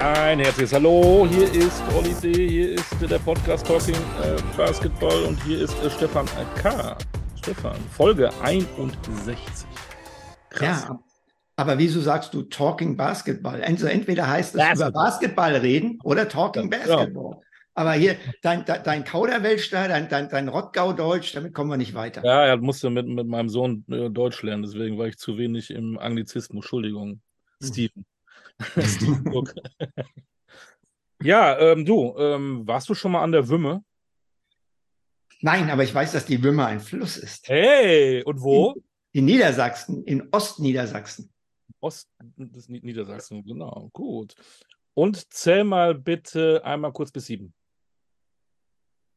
[0.00, 5.42] Ein herzliches Hallo, hier ist Olli D., hier ist der Podcast Talking äh, Basketball und
[5.44, 6.26] hier ist äh, Stefan
[6.60, 6.98] K.
[7.36, 9.36] Stefan, Folge 61.
[10.50, 10.86] Krass.
[10.88, 10.98] Ja,
[11.56, 13.62] aber wieso sagst du Talking Basketball?
[13.62, 14.88] Also entweder heißt es Basketball.
[14.88, 17.32] über Basketball reden oder Talking ja, Basketball.
[17.32, 17.40] Ja.
[17.74, 22.24] Aber hier, dein, dein Kauderwelsch da, dein, dein, dein Rottgau-Deutsch, damit kommen wir nicht weiter.
[22.24, 25.70] Ja, er musste mit, mit meinem Sohn äh, Deutsch lernen, deswegen war ich zu wenig
[25.70, 26.64] im Anglizismus.
[26.64, 27.20] Entschuldigung,
[27.60, 27.68] hm.
[27.68, 28.04] Steven.
[31.22, 33.82] Ja, ähm, du, ähm, warst du schon mal an der Wümme?
[35.40, 37.48] Nein, aber ich weiß, dass die Wümme ein Fluss ist.
[37.48, 38.72] Hey, und wo?
[38.72, 38.82] In,
[39.20, 41.32] in Niedersachsen, in Ostniedersachsen.
[41.80, 44.34] Ost des Niedersachsen, genau, gut.
[44.92, 47.54] Und zähl mal bitte einmal kurz bis sieben.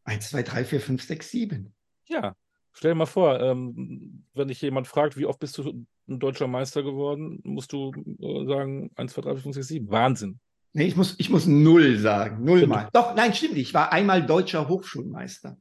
[0.06, 1.74] 1, 2, 3, 4, 5, 6, 7.
[2.08, 2.36] Ja,
[2.78, 6.48] stell dir mal vor, ähm, wenn dich jemand fragt, wie oft bist du ein deutscher
[6.48, 9.90] Meister geworden, musst du äh, sagen 1, 2, 3, 4, 5, 6, 7.
[9.90, 10.40] Wahnsinn.
[10.74, 12.44] Nee, ich muss, ich muss null sagen.
[12.44, 12.74] Null stimmt.
[12.74, 12.90] mal.
[12.94, 13.70] Doch, nein, stimmt nicht.
[13.70, 15.58] Ich war einmal deutscher Hochschulmeister.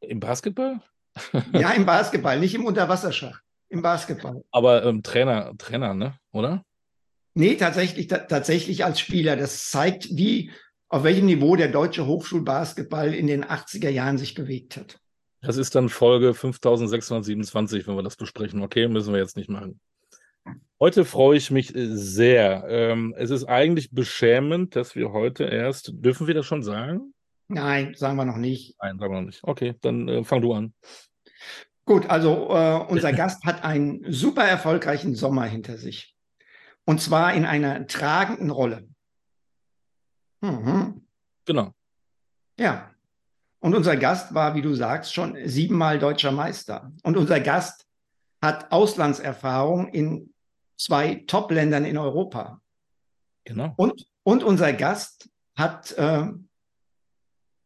[0.00, 0.80] Im Basketball?
[1.52, 3.40] ja, im Basketball, nicht im Unterwasserschach.
[3.68, 4.42] Im Basketball.
[4.50, 6.18] Aber ähm, Trainer, Trainer, ne?
[6.32, 6.64] Oder?
[7.34, 9.36] Nee, tatsächlich, tatsächlich als Spieler.
[9.36, 10.50] Das zeigt, wie
[10.88, 14.98] auf welchem Niveau der deutsche Hochschulbasketball in den 80er Jahren sich bewegt hat.
[15.40, 18.62] Das ist dann Folge 5627, wenn wir das besprechen.
[18.62, 19.80] Okay, müssen wir jetzt nicht machen.
[20.80, 22.64] Heute freue ich mich äh, sehr.
[22.68, 27.12] Ähm, es ist eigentlich beschämend, dass wir heute erst, dürfen wir das schon sagen?
[27.48, 28.76] Nein, sagen wir noch nicht.
[28.80, 29.40] Nein, sagen wir noch nicht.
[29.42, 30.74] Okay, dann äh, fang du an.
[31.84, 36.14] Gut, also äh, unser Gast hat einen super erfolgreichen Sommer hinter sich.
[36.84, 38.88] Und zwar in einer tragenden Rolle.
[40.40, 41.02] Mhm.
[41.44, 41.72] Genau.
[42.58, 42.90] Ja.
[43.60, 46.92] Und unser Gast war, wie du sagst, schon siebenmal deutscher Meister.
[47.02, 47.86] Und unser Gast
[48.40, 50.32] hat Auslandserfahrung in
[50.76, 52.60] zwei Top-Ländern in Europa.
[53.44, 53.74] Genau.
[53.76, 56.28] Und, und unser Gast hat äh,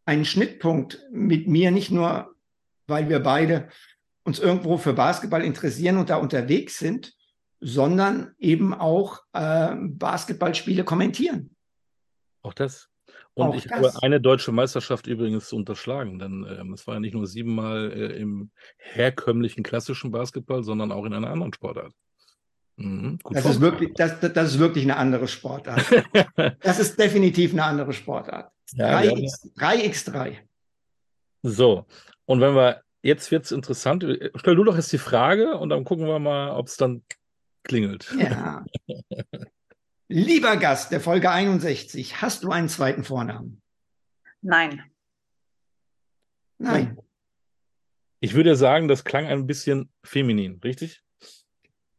[0.07, 2.35] einen Schnittpunkt mit mir, nicht nur,
[2.87, 3.69] weil wir beide
[4.25, 7.15] uns irgendwo für Basketball interessieren und da unterwegs sind,
[7.61, 11.52] sondern eben auch äh, Basketballspiele kommentieren.
[12.43, 12.89] Auch das.
[13.35, 13.73] Und auch ich das.
[13.73, 18.19] habe eine deutsche Meisterschaft übrigens unterschlagen, denn ähm, es war ja nicht nur siebenmal äh,
[18.19, 21.93] im herkömmlichen klassischen Basketball, sondern auch in einer anderen Sportart.
[22.77, 25.85] Mhm, das, ist wirklich, das, das ist wirklich eine andere Sportart.
[26.61, 28.51] das ist definitiv eine andere Sportart.
[28.73, 30.39] Ja, 3x, 3x3.
[31.43, 31.87] So,
[32.25, 34.05] und wenn wir, jetzt wird es interessant,
[34.35, 37.03] stell du doch jetzt die Frage und dann gucken wir mal, ob es dann
[37.63, 38.15] klingelt.
[38.19, 38.65] Ja.
[40.13, 43.63] Lieber Gast der Folge 61, hast du einen zweiten Vornamen?
[44.43, 44.83] Nein.
[46.59, 46.99] Nein.
[48.21, 51.03] Ich würde sagen, das klang ein bisschen feminin, richtig?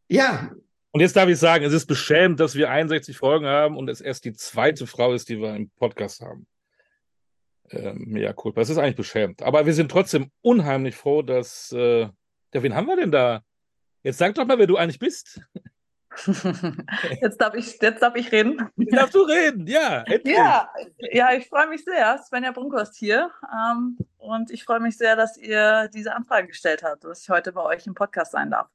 [0.09, 0.51] Ja.
[0.91, 3.99] Und jetzt darf ich sagen, es ist beschämend, dass wir 61 Folgen haben und es
[3.99, 6.45] erst die zweite Frau ist, die wir im Podcast haben.
[7.71, 8.53] Ähm, ja, cool.
[8.53, 9.41] Das ist eigentlich beschämend.
[9.41, 11.71] Aber wir sind trotzdem unheimlich froh, dass.
[11.71, 13.43] Äh, ja, wen haben wir denn da?
[14.03, 15.41] Jetzt sag doch mal, wer du eigentlich bist.
[17.21, 18.69] Jetzt darf ich, jetzt darf ich reden.
[18.77, 20.03] Jetzt darfst du reden, ja.
[20.03, 20.35] Endlich.
[20.35, 20.69] Ja,
[21.11, 22.17] ja, ich freue mich sehr.
[22.19, 23.31] Svenja Brunkhorst hier.
[23.51, 27.51] Ähm, und ich freue mich sehr, dass ihr diese Anfrage gestellt habt, dass ich heute
[27.51, 28.69] bei euch im Podcast sein darf.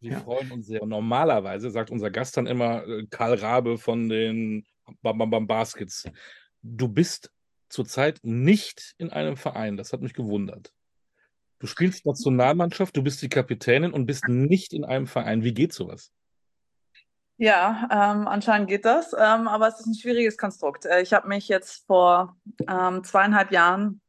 [0.00, 0.20] Wir ja.
[0.20, 0.84] freuen uns sehr.
[0.84, 4.66] Normalerweise sagt unser Gast dann immer äh, Karl Rabe von den
[5.00, 6.04] Bam Bam Bam Baskets.
[6.62, 7.32] Du bist
[7.68, 9.76] zurzeit nicht in einem Verein.
[9.76, 10.72] Das hat mich gewundert.
[11.58, 15.44] Du spielst Nationalmannschaft, du bist die Kapitänin und bist nicht in einem Verein.
[15.44, 16.10] Wie geht sowas?
[17.38, 20.84] Ja, ähm, anscheinend geht das, ähm, aber es ist ein schwieriges Konstrukt.
[20.84, 22.36] Äh, ich habe mich jetzt vor
[22.68, 24.00] ähm, zweieinhalb Jahren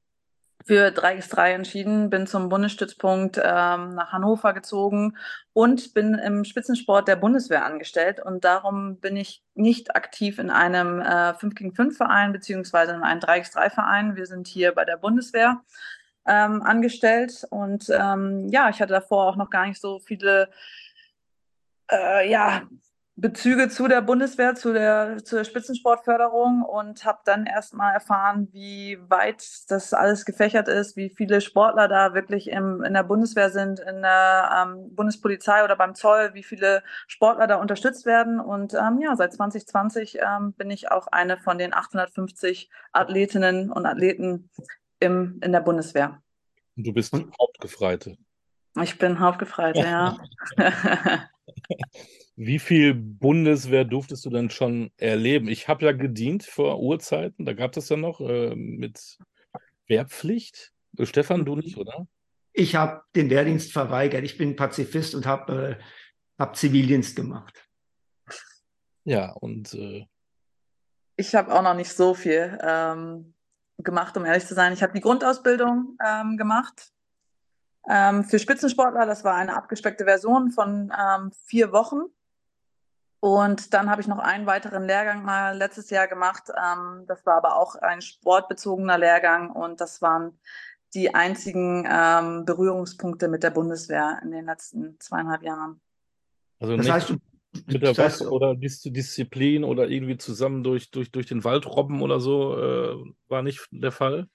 [0.65, 5.17] für 3x3 entschieden, bin zum Bundesstützpunkt ähm, nach Hannover gezogen
[5.51, 8.21] und bin im Spitzensport der Bundeswehr angestellt.
[8.23, 13.03] Und darum bin ich nicht aktiv in einem äh, 5 gegen 5 Verein beziehungsweise in
[13.03, 14.15] einem 3x3 Verein.
[14.15, 15.61] Wir sind hier bei der Bundeswehr
[16.25, 17.45] ähm, angestellt.
[17.49, 20.49] Und ähm, ja, ich hatte davor auch noch gar nicht so viele
[21.91, 22.63] äh, ja,
[23.15, 28.97] Bezüge zu der Bundeswehr, zu der, zu der Spitzensportförderung und habe dann erstmal erfahren, wie
[29.07, 33.79] weit das alles gefächert ist, wie viele Sportler da wirklich im, in der Bundeswehr sind,
[33.79, 38.39] in der ähm, Bundespolizei oder beim Zoll, wie viele Sportler da unterstützt werden.
[38.39, 43.85] Und ähm, ja, seit 2020 ähm, bin ich auch eine von den 850 Athletinnen und
[43.85, 44.49] Athleten
[44.99, 46.19] im, in der Bundeswehr.
[46.75, 48.17] Und du bist Hauptgefreite.
[48.81, 50.17] Ich bin Hauptgefreite, ja.
[52.35, 55.47] Wie viel Bundeswehr durftest du denn schon erleben?
[55.47, 59.19] Ich habe ja gedient vor Urzeiten, da gab es ja noch äh, mit
[59.87, 60.73] Wehrpflicht.
[60.97, 62.07] Äh, Stefan, du nicht, oder?
[62.53, 64.23] Ich habe den Wehrdienst verweigert.
[64.23, 65.83] Ich bin Pazifist und habe äh,
[66.39, 67.67] hab Zivildienst gemacht.
[69.03, 70.07] Ja, und äh,
[71.15, 73.35] ich habe auch noch nicht so viel ähm,
[73.77, 74.73] gemacht, um ehrlich zu sein.
[74.73, 76.92] Ich habe die Grundausbildung ähm, gemacht
[77.89, 79.05] ähm, für Spitzensportler.
[79.05, 82.03] Das war eine abgespeckte Version von ähm, vier Wochen.
[83.19, 86.49] Und dann habe ich noch einen weiteren Lehrgang mal letztes Jahr gemacht.
[86.49, 90.37] Ähm, das war aber auch ein sportbezogener Lehrgang und das waren
[90.93, 95.79] die einzigen ähm, Berührungspunkte mit der Bundeswehr in den letzten zweieinhalb Jahren.
[96.59, 97.09] also Das nicht heißt,
[97.67, 101.43] mit der das heißt, Waffe oder Dis Disziplin oder irgendwie zusammen durch, durch, durch den
[101.43, 104.27] Wald robben oder so, äh, war nicht der Fall.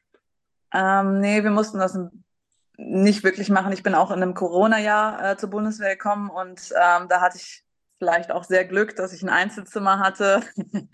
[0.72, 1.98] Ähm, nee, wir mussten das
[2.78, 3.72] nicht wirklich machen.
[3.72, 7.64] Ich bin auch in einem Corona-Jahr äh, zur Bundeswehr gekommen und ähm, da hatte ich
[7.98, 10.42] vielleicht auch sehr Glück, dass ich ein Einzelzimmer hatte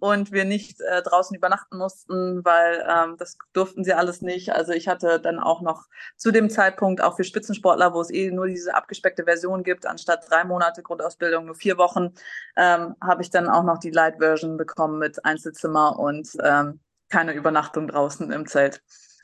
[0.00, 4.52] und wir nicht äh, draußen übernachten mussten, weil ähm, das durften sie alles nicht.
[4.52, 5.86] Also ich hatte dann auch noch
[6.18, 10.28] zu dem Zeitpunkt auch für Spitzensportler, wo es eh nur diese abgespeckte Version gibt, anstatt
[10.28, 12.12] drei Monate Grundausbildung nur vier Wochen,
[12.56, 17.32] ähm, habe ich dann auch noch die Light Version bekommen mit Einzelzimmer und ähm, keine
[17.32, 18.82] Übernachtung draußen im Zelt.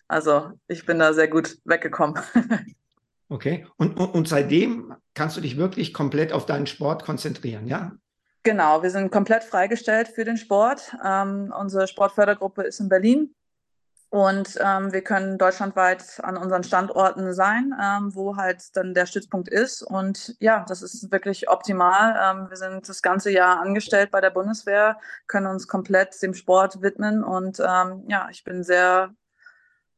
[0.09, 2.21] Also ich bin da sehr gut weggekommen.
[3.29, 3.67] okay.
[3.77, 7.93] Und, und, und seitdem kannst du dich wirklich komplett auf deinen Sport konzentrieren, ja?
[8.43, 10.95] Genau, wir sind komplett freigestellt für den Sport.
[11.05, 13.35] Ähm, unsere Sportfördergruppe ist in Berlin
[14.09, 19.49] und ähm, wir können deutschlandweit an unseren Standorten sein, ähm, wo halt dann der Stützpunkt
[19.49, 19.83] ist.
[19.83, 22.15] Und ja, das ist wirklich optimal.
[22.23, 26.83] Ähm, wir sind das ganze Jahr angestellt bei der Bundeswehr, können uns komplett dem Sport
[26.83, 29.13] widmen und ähm, ja, ich bin sehr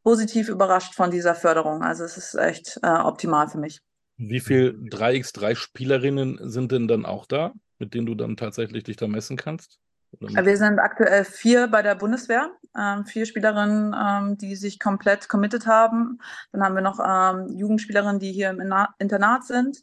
[0.09, 1.83] positiv überrascht von dieser Förderung.
[1.83, 3.79] Also es ist echt äh, optimal für mich.
[4.17, 8.97] Wie viel 3x3 Spielerinnen sind denn dann auch da, mit denen du dann tatsächlich dich
[8.97, 9.79] da messen kannst?
[10.19, 15.67] Wir sind aktuell vier bei der Bundeswehr, ähm, vier Spielerinnen, ähm, die sich komplett committed
[15.67, 16.21] haben.
[16.53, 19.83] Dann haben wir noch ähm, Jugendspielerinnen, die hier im Interna- Internat sind.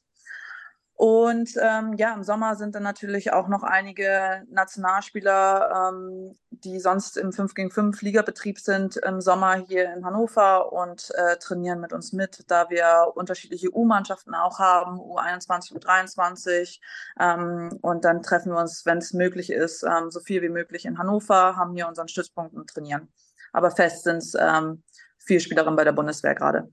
[0.98, 7.18] Und ähm, ja, im Sommer sind dann natürlich auch noch einige Nationalspieler, ähm, die sonst
[7.18, 11.92] im 5 gegen 5 Ligabetrieb sind, im Sommer hier in Hannover und äh, trainieren mit
[11.92, 16.80] uns mit, da wir unterschiedliche U-Mannschaften auch haben, U21, U23.
[17.20, 20.86] Ähm, und dann treffen wir uns, wenn es möglich ist, ähm, so viel wie möglich
[20.86, 23.10] in Hannover, haben hier unseren Stützpunkt und trainieren.
[23.52, 24.82] Aber fest sind es ähm,
[25.18, 26.70] vier Spielerinnen bei der Bundeswehr gerade.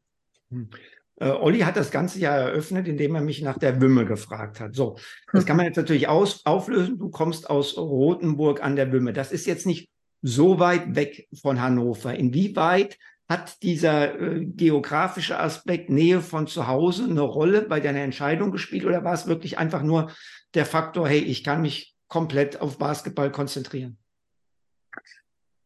[1.16, 4.74] Äh, Olli hat das ganze Jahr eröffnet, indem er mich nach der Wümme gefragt hat.
[4.74, 4.96] So,
[5.32, 6.98] das kann man jetzt natürlich aus, auflösen.
[6.98, 9.12] Du kommst aus Rothenburg an der Wümme.
[9.12, 9.90] Das ist jetzt nicht
[10.22, 12.14] so weit weg von Hannover.
[12.14, 12.98] Inwieweit
[13.28, 18.84] hat dieser äh, geografische Aspekt Nähe von zu Hause eine Rolle bei deiner Entscheidung gespielt
[18.84, 20.12] oder war es wirklich einfach nur
[20.54, 23.96] der Faktor, hey, ich kann mich komplett auf Basketball konzentrieren?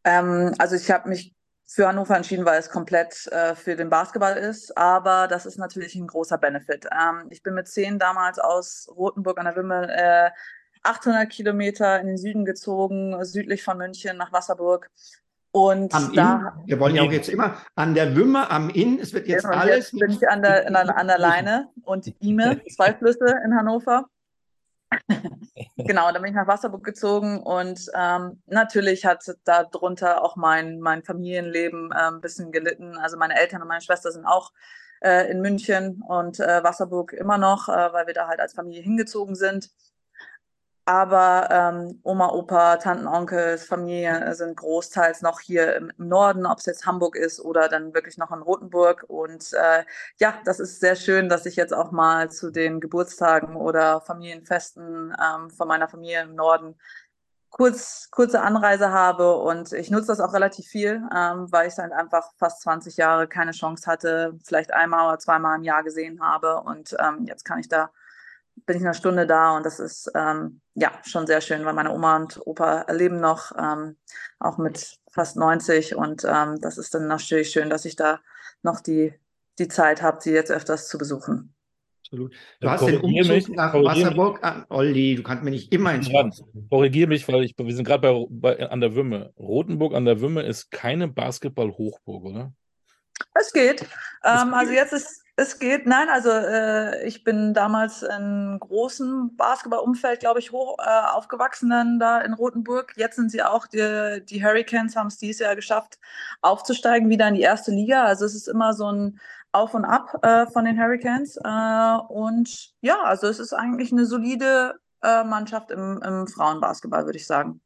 [0.05, 1.35] Ähm, also ich habe mich
[1.67, 5.95] für Hannover entschieden, weil es komplett äh, für den Basketball ist, aber das ist natürlich
[5.95, 6.85] ein großer Benefit.
[6.85, 10.29] Ähm, ich bin mit zehn damals aus Rothenburg an der Wimmel äh,
[10.83, 14.89] 800 Kilometer in den Süden gezogen, südlich von München nach Wasserburg.
[15.51, 18.99] Und Am da Inn, wir wollen ja auch jetzt immer an der Wümme, am Inn,
[19.01, 19.91] es wird jetzt und alles.
[19.91, 23.25] jetzt bin ich an der, an der, an der Leine und die Ime, zwei Flüsse
[23.43, 24.05] in Hannover.
[25.77, 31.03] Genau, dann bin ich nach Wasserburg gezogen und ähm, natürlich hat darunter auch mein, mein
[31.03, 32.97] Familienleben äh, ein bisschen gelitten.
[32.97, 34.51] Also meine Eltern und meine Schwester sind auch
[35.01, 38.81] äh, in München und äh, Wasserburg immer noch, äh, weil wir da halt als Familie
[38.81, 39.69] hingezogen sind.
[40.87, 46.59] Aber ähm, Oma, Opa, Tanten, Onkels, Familie sind großteils noch hier im, im Norden, ob
[46.59, 49.03] es jetzt Hamburg ist oder dann wirklich noch in Rothenburg.
[49.09, 49.83] Und äh,
[50.17, 55.13] ja, das ist sehr schön, dass ich jetzt auch mal zu den Geburtstagen oder Familienfesten
[55.21, 56.75] ähm, von meiner Familie im Norden
[57.49, 59.35] kurz, kurze Anreise habe.
[59.35, 63.27] Und ich nutze das auch relativ viel, ähm, weil ich dann einfach fast 20 Jahre
[63.27, 66.61] keine Chance hatte, vielleicht einmal oder zweimal im Jahr gesehen habe.
[66.61, 67.89] Und ähm, jetzt kann ich da
[68.65, 71.93] bin ich eine Stunde da und das ist ähm, ja schon sehr schön, weil meine
[71.93, 73.95] Oma und Opa leben noch, ähm,
[74.39, 78.19] auch mit fast 90 und ähm, das ist dann natürlich schön, dass ich da
[78.63, 79.13] noch die,
[79.59, 81.53] die Zeit habe, sie jetzt öfters zu besuchen.
[82.07, 82.33] Absolut.
[82.61, 83.73] Du Ja, hast den Umzug mich, nach.
[83.73, 84.65] Wasserburg an.
[84.69, 86.29] Olli, du kannst mir nicht immer ins Ja,
[86.69, 89.33] korrigiere mich, weil ich, wir sind gerade bei, bei, an der Wümme.
[89.37, 92.53] Rothenburg an der Wümme ist keine Basketball-Hochburg, oder?
[93.33, 93.81] Es geht.
[94.23, 94.53] Ähm, geht?
[94.53, 95.85] also jetzt ist es geht.
[95.85, 101.99] Nein, also äh, ich bin damals in großem Basketballumfeld, glaube ich, hoch äh, aufgewachsen dann
[101.99, 102.93] da in Rothenburg.
[102.97, 105.99] Jetzt sind sie auch die, die Hurricanes haben es dieses Jahr geschafft,
[106.41, 108.03] aufzusteigen wieder in die erste Liga.
[108.03, 109.19] Also es ist immer so ein
[109.51, 111.37] Auf und Ab äh, von den Hurricanes.
[111.37, 117.19] Äh, und ja, also es ist eigentlich eine solide äh, Mannschaft im, im Frauenbasketball, würde
[117.19, 117.61] ich sagen.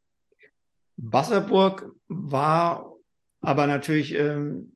[0.98, 2.92] Wasserburg war
[3.40, 4.75] aber natürlich ähm,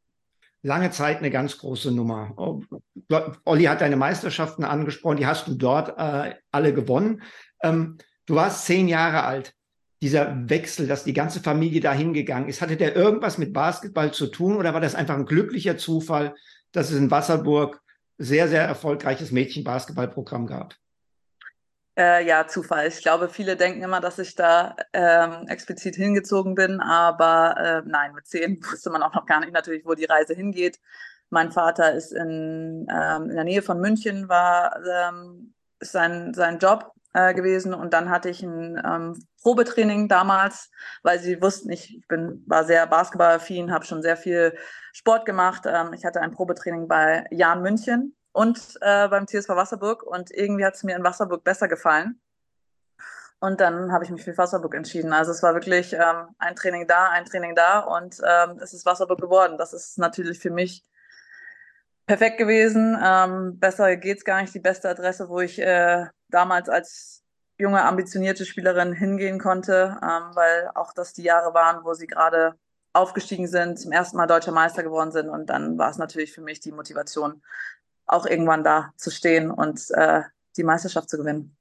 [0.65, 2.33] lange Zeit eine ganz große Nummer.
[2.37, 2.61] Oh,
[3.45, 7.21] Olli hat deine Meisterschaften angesprochen, die hast du dort äh, alle gewonnen.
[7.63, 9.53] Ähm, Du warst zehn Jahre alt.
[10.01, 14.27] Dieser Wechsel, dass die ganze Familie dahin gegangen ist, hatte der irgendwas mit Basketball zu
[14.27, 16.35] tun oder war das einfach ein glücklicher Zufall,
[16.71, 17.81] dass es in Wasserburg
[18.17, 20.75] sehr, sehr erfolgreiches Mädchenbasketballprogramm gab?
[21.97, 22.87] Äh, ja, Zufall.
[22.87, 28.13] Ich glaube, viele denken immer, dass ich da ähm, explizit hingezogen bin, aber äh, nein,
[28.13, 30.79] mit zehn wusste man auch noch gar nicht natürlich, wo die Reise hingeht.
[31.29, 36.91] Mein Vater ist in, ähm, in der Nähe von München, war ähm, sein, sein Job
[37.13, 40.71] äh, gewesen und dann hatte ich ein ähm, Probetraining damals,
[41.01, 44.57] weil sie wussten, ich, bin, war sehr basketballaffin, habe schon sehr viel
[44.93, 45.63] Sport gemacht.
[45.65, 50.65] Ähm, ich hatte ein Probetraining bei Jan München und äh, beim TSV Wasserburg und irgendwie
[50.65, 52.19] hat es mir in Wasserburg besser gefallen.
[53.39, 55.13] Und dann habe ich mich für Wasserburg entschieden.
[55.13, 58.85] Also es war wirklich ähm, ein Training da, ein Training da und ähm, es ist
[58.85, 59.57] Wasserburg geworden.
[59.57, 60.83] Das ist natürlich für mich
[62.07, 62.97] perfekt gewesen.
[63.01, 64.53] Ähm, besser geht's gar nicht.
[64.53, 67.23] Die beste Adresse, wo ich äh, damals als
[67.57, 72.55] junge, ambitionierte Spielerin hingehen konnte, ähm, weil auch das die Jahre waren, wo sie gerade
[72.95, 75.29] aufgestiegen sind, zum ersten Mal deutscher Meister geworden sind.
[75.29, 77.41] Und dann war es natürlich für mich die Motivation,
[78.05, 80.21] auch irgendwann da zu stehen und äh,
[80.57, 81.55] die Meisterschaft zu gewinnen.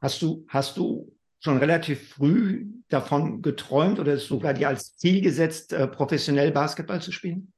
[0.00, 5.72] Hast du, hast du schon relativ früh davon geträumt oder sogar dir als Ziel gesetzt,
[5.72, 7.52] äh, professionell Basketball zu spielen?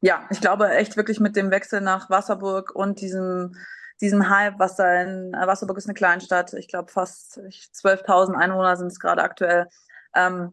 [0.00, 3.56] Ja, ich glaube echt wirklich mit dem Wechsel nach Wasserburg und diesem,
[4.00, 8.76] diesem Hype, was da in äh, Wasserburg ist eine Kleinstadt, ich glaube fast 12.000 Einwohner
[8.76, 9.68] sind es gerade aktuell.
[10.14, 10.52] Ähm,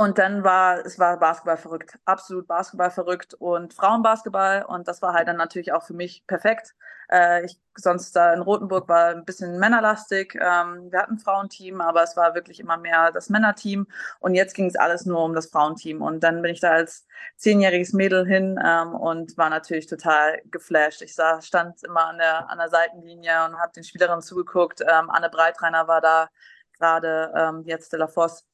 [0.00, 4.64] und dann war, es war Basketball verrückt, absolut Basketball verrückt und Frauenbasketball.
[4.64, 6.74] Und das war halt dann natürlich auch für mich perfekt.
[7.10, 10.36] Äh, ich, sonst da in Rothenburg war ein bisschen männerlastig.
[10.36, 13.88] Ähm, wir hatten ein Frauenteam, aber es war wirklich immer mehr das Männerteam.
[14.20, 16.00] Und jetzt ging es alles nur um das Frauenteam.
[16.00, 21.02] Und dann bin ich da als zehnjähriges Mädel hin ähm, und war natürlich total geflasht.
[21.02, 24.80] Ich sah, stand immer an der, an der Seitenlinie und habe den Spielerinnen zugeguckt.
[24.80, 26.30] Ähm, Anne Breitreiner war da
[26.78, 28.46] gerade, ähm, jetzt de la Voss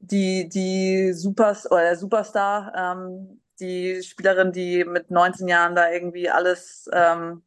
[0.00, 6.30] die, die Supers oder der Superstar, ähm, die Spielerin, die mit 19 Jahren da irgendwie
[6.30, 7.42] alles, ähm,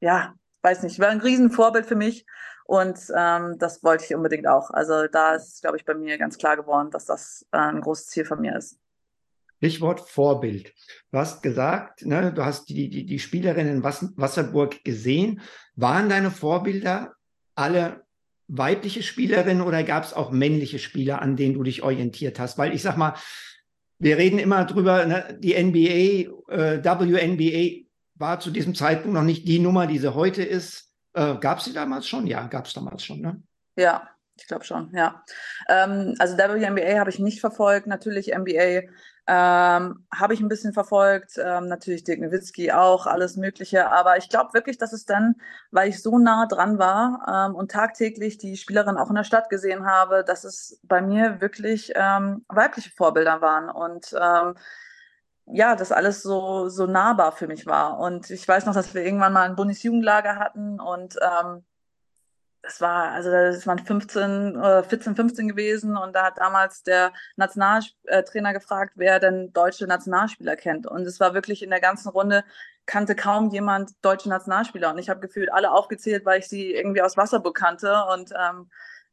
[0.00, 2.26] ja, weiß nicht, war ein Riesenvorbild für mich.
[2.64, 4.70] Und ähm, das wollte ich unbedingt auch.
[4.70, 8.08] Also da ist, glaube ich, bei mir ganz klar geworden, dass das äh, ein großes
[8.08, 8.80] Ziel von mir ist.
[9.58, 10.74] Stichwort Vorbild.
[11.12, 15.40] Du hast gesagt, ne, du hast die, die, die Spielerinnen in Wasserburg gesehen.
[15.76, 17.14] Waren deine Vorbilder
[17.54, 18.05] alle
[18.48, 22.58] weibliche Spielerinnen oder gab es auch männliche Spieler, an denen du dich orientiert hast?
[22.58, 23.14] Weil ich sag mal,
[23.98, 29.46] wir reden immer drüber, ne, die NBA, äh, WNBA war zu diesem Zeitpunkt noch nicht
[29.48, 30.92] die Nummer, die sie heute ist.
[31.14, 32.26] Äh, gab es sie damals schon?
[32.26, 33.42] Ja, gab es damals schon, ne?
[33.76, 35.24] Ja, ich glaube schon, ja.
[35.68, 37.86] Ähm, also WNBA habe ich nicht verfolgt.
[37.86, 38.82] Natürlich NBA
[39.28, 41.38] ähm, habe ich ein bisschen verfolgt.
[41.38, 43.90] Ähm, natürlich Dirk Nowitzki auch, alles Mögliche.
[43.90, 45.36] Aber ich glaube wirklich, dass es dann,
[45.70, 49.50] weil ich so nah dran war ähm, und tagtäglich die Spielerin auch in der Stadt
[49.50, 53.68] gesehen habe, dass es bei mir wirklich ähm, weibliche Vorbilder waren.
[53.68, 54.54] Und ähm,
[55.46, 57.98] ja, das alles so, so nahbar für mich war.
[57.98, 61.64] Und ich weiß noch, dass wir irgendwann mal ein Bundesjugendlager hatten und ähm,
[62.66, 67.12] das war, also das waren 15, äh, 14, 15 gewesen und da hat damals der
[67.36, 70.86] Nationaltrainer gefragt, wer denn deutsche Nationalspieler kennt.
[70.86, 72.44] Und es war wirklich in der ganzen Runde,
[72.84, 74.90] kannte kaum jemand deutsche Nationalspieler.
[74.90, 78.02] Und ich habe gefühlt alle aufgezählt, weil ich sie irgendwie aus Wasserburg kannte.
[78.12, 78.68] Und ähm,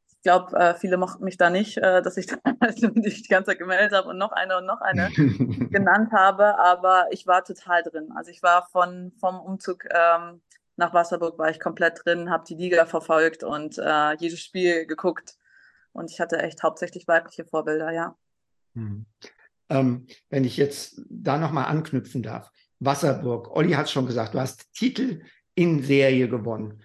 [0.10, 2.26] ich glaube, äh, viele mochten mich da nicht, äh, dass ich
[2.72, 5.10] die ganze Zeit gemeldet habe und noch eine und noch eine
[5.70, 6.58] genannt habe.
[6.58, 8.12] Aber ich war total drin.
[8.16, 10.42] Also ich war von vom Umzug ähm,
[10.76, 15.36] nach Wasserburg war ich komplett drin, habe die Liga verfolgt und äh, jedes Spiel geguckt.
[15.92, 18.18] Und ich hatte echt hauptsächlich weibliche Vorbilder, ja.
[18.74, 19.06] Hm.
[19.70, 22.52] Ähm, wenn ich jetzt da nochmal anknüpfen darf.
[22.80, 25.24] Wasserburg, Olli hat es schon gesagt, du hast Titel
[25.56, 26.84] in Serie gewonnen.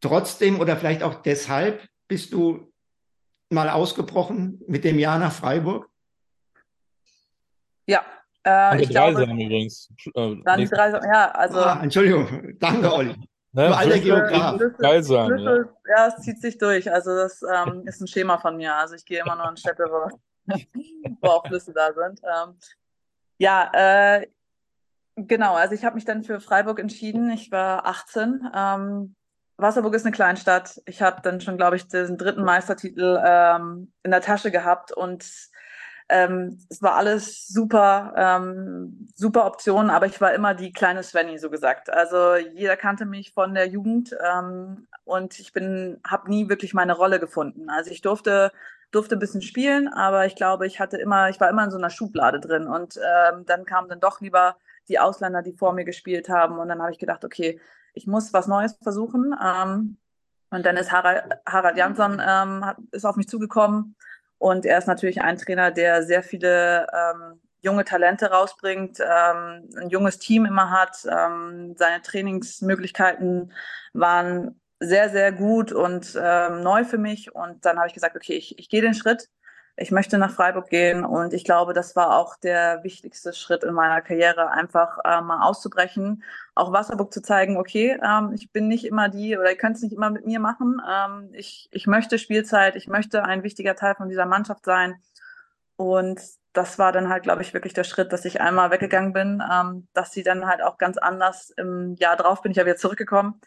[0.00, 2.72] Trotzdem oder vielleicht auch deshalb bist du
[3.50, 5.90] mal ausgebrochen mit dem Jahr nach Freiburg?
[7.86, 8.04] Ja,
[8.46, 9.90] äh, ich glaube, übrigens.
[10.14, 11.58] Äh, dann Dreisam, ja, also.
[11.58, 13.14] Ah, Entschuldigung, danke, Olli.
[13.52, 14.60] Ne, du alter Geograf.
[14.78, 15.56] Dreisam, ja.
[15.88, 16.92] ja, es zieht sich durch.
[16.92, 18.74] Also, das ähm, ist ein Schema von mir.
[18.74, 20.18] Also, ich gehe immer nur in Städte, wo,
[21.20, 22.20] wo auch Flüsse da sind.
[22.22, 22.54] Ähm,
[23.38, 24.26] ja, äh,
[25.16, 25.54] genau.
[25.54, 27.30] Also, ich habe mich dann für Freiburg entschieden.
[27.30, 28.48] Ich war 18.
[28.54, 29.16] Ähm,
[29.56, 30.80] Wasserburg ist eine Kleinstadt.
[30.86, 35.24] Ich habe dann schon, glaube ich, den dritten Meistertitel ähm, in der Tasche gehabt und
[36.08, 41.38] ähm, es war alles super, ähm, super Optionen, aber ich war immer die kleine Svenny,
[41.38, 41.90] so gesagt.
[41.90, 46.94] Also jeder kannte mich von der Jugend ähm, und ich bin, habe nie wirklich meine
[46.94, 47.68] Rolle gefunden.
[47.70, 48.52] Also ich durfte
[48.92, 51.76] durfte ein bisschen spielen, aber ich glaube, ich hatte immer, ich war immer in so
[51.76, 54.56] einer Schublade drin und ähm, dann kamen dann doch lieber
[54.88, 57.60] die Ausländer, die vor mir gespielt haben und dann habe ich gedacht, okay,
[57.94, 59.34] ich muss was Neues versuchen.
[59.42, 59.98] Ähm,
[60.50, 63.96] Und dann ist Harald, Harald Jansson ähm, hat, ist auf mich zugekommen
[64.38, 69.88] und er ist natürlich ein Trainer, der sehr viele ähm, junge Talente rausbringt, ähm, ein
[69.88, 70.98] junges Team immer hat.
[71.10, 73.52] Ähm, seine Trainingsmöglichkeiten
[73.92, 77.34] waren sehr, sehr gut und ähm, neu für mich.
[77.34, 79.28] Und dann habe ich gesagt, okay, ich, ich gehe den Schritt
[79.76, 83.74] ich möchte nach Freiburg gehen und ich glaube, das war auch der wichtigste Schritt in
[83.74, 88.86] meiner Karriere, einfach äh, mal auszubrechen, auch Wasserburg zu zeigen, okay, ähm, ich bin nicht
[88.86, 90.80] immer die oder ihr könnt es nicht immer mit mir machen.
[90.88, 94.96] Ähm, ich, ich möchte Spielzeit, ich möchte ein wichtiger Teil von dieser Mannschaft sein.
[95.76, 96.20] Und
[96.54, 99.88] das war dann halt, glaube ich, wirklich der Schritt, dass ich einmal weggegangen bin, ähm,
[99.92, 103.40] dass sie dann halt auch ganz anders im Jahr drauf bin ich ja wieder zurückgekommen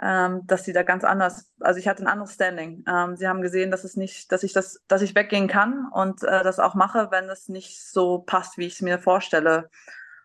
[0.00, 2.84] ähm, dass sie da ganz anders, also ich hatte ein anderes Standing.
[2.88, 6.22] Ähm, sie haben gesehen, dass es nicht, dass ich das, dass ich weggehen kann und
[6.22, 9.70] äh, das auch mache, wenn es nicht so passt, wie ich es mir vorstelle.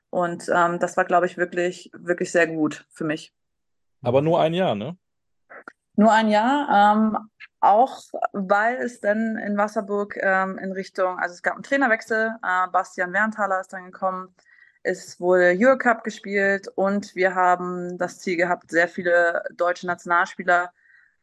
[0.10, 3.34] Und ähm, das war, glaube ich, wirklich, wirklich sehr gut für mich.
[4.02, 4.98] Aber nur ein Jahr, ne?
[5.96, 7.18] Nur ein Jahr, ähm,
[7.60, 8.00] auch
[8.32, 13.14] weil es dann in Wasserburg ähm, in Richtung, also es gab einen Trainerwechsel, äh, Bastian
[13.14, 14.34] Werntaler ist dann gekommen,
[14.88, 20.72] es wurde Eurocup gespielt und wir haben das Ziel gehabt, sehr viele deutsche Nationalspieler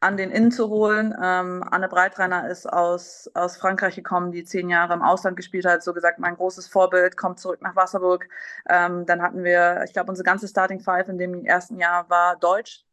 [0.01, 1.15] an den Innen zu holen.
[1.23, 5.83] Ähm, Anne Breitreiner ist aus, aus Frankreich gekommen, die zehn Jahre im Ausland gespielt hat.
[5.83, 8.29] So gesagt, mein großes Vorbild, kommt zurück nach Wasserburg.
[8.69, 12.37] Ähm, dann hatten wir, ich glaube, unsere ganze Starting Five in dem ersten Jahr war
[12.37, 12.85] Deutsch.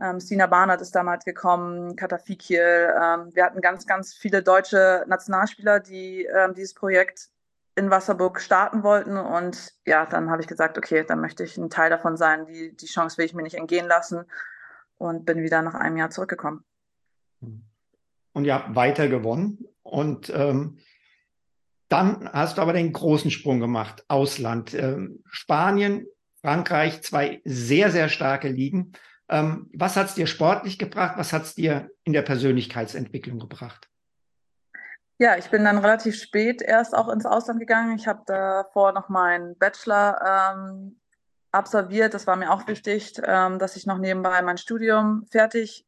[0.00, 2.94] Ähm, Stina Barnard ist damals gekommen, Katafikiel.
[2.94, 7.30] Ähm, wir hatten ganz, ganz viele deutsche Nationalspieler, die ähm, dieses Projekt
[7.76, 9.16] in Wasserburg starten wollten.
[9.16, 12.46] Und ja, dann habe ich gesagt, okay, dann möchte ich ein Teil davon sein.
[12.46, 14.24] Die, die Chance will ich mir nicht entgehen lassen
[14.98, 16.64] und bin wieder nach einem Jahr zurückgekommen.
[18.32, 19.66] Und ihr habt weiter gewonnen.
[19.82, 20.78] Und ähm,
[21.88, 24.74] dann hast du aber den großen Sprung gemacht, Ausland.
[24.74, 26.06] Ähm, Spanien,
[26.40, 28.92] Frankreich, zwei sehr, sehr starke Ligen.
[29.28, 31.14] Ähm, was hat es dir sportlich gebracht?
[31.18, 33.88] Was hat es dir in der Persönlichkeitsentwicklung gebracht?
[35.18, 37.96] Ja, ich bin dann relativ spät erst auch ins Ausland gegangen.
[37.96, 41.00] Ich habe davor noch meinen Bachelor ähm,
[41.52, 42.12] absolviert.
[42.12, 45.86] Das war mir auch wichtig, ähm, dass ich noch nebenbei mein Studium fertig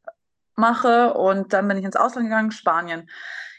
[0.55, 1.13] mache.
[1.13, 3.11] Und dann bin ich ins Ausland gegangen, Spanien.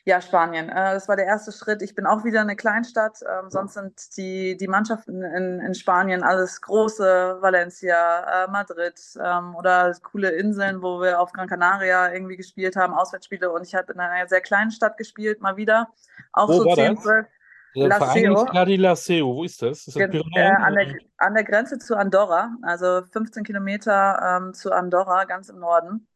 [0.06, 0.70] Ja, Spanien.
[0.70, 1.82] Äh, das war der erste Schritt.
[1.82, 3.20] Ich bin auch wieder eine Kleinstadt.
[3.22, 9.56] Ähm, sonst sind die, die Mannschaften in, in Spanien alles große, Valencia, äh, Madrid ähm,
[9.56, 13.52] oder coole Inseln, wo wir auf Gran Canaria irgendwie gespielt haben, Auswärtsspiele.
[13.52, 15.90] Und ich habe in einer sehr kleinen Stadt gespielt, mal wieder.
[16.34, 17.04] Auch Wo so war 10, das?
[17.04, 17.28] 12.
[17.76, 17.92] Der.
[17.92, 19.88] Verein Laseo, wo ist das?
[19.88, 20.24] Ist das Ge-?
[20.36, 25.50] Äh, an, der, an der Grenze zu Andorra, also 15 Kilometer ähm, zu Andorra, ganz
[25.50, 26.08] im Norden.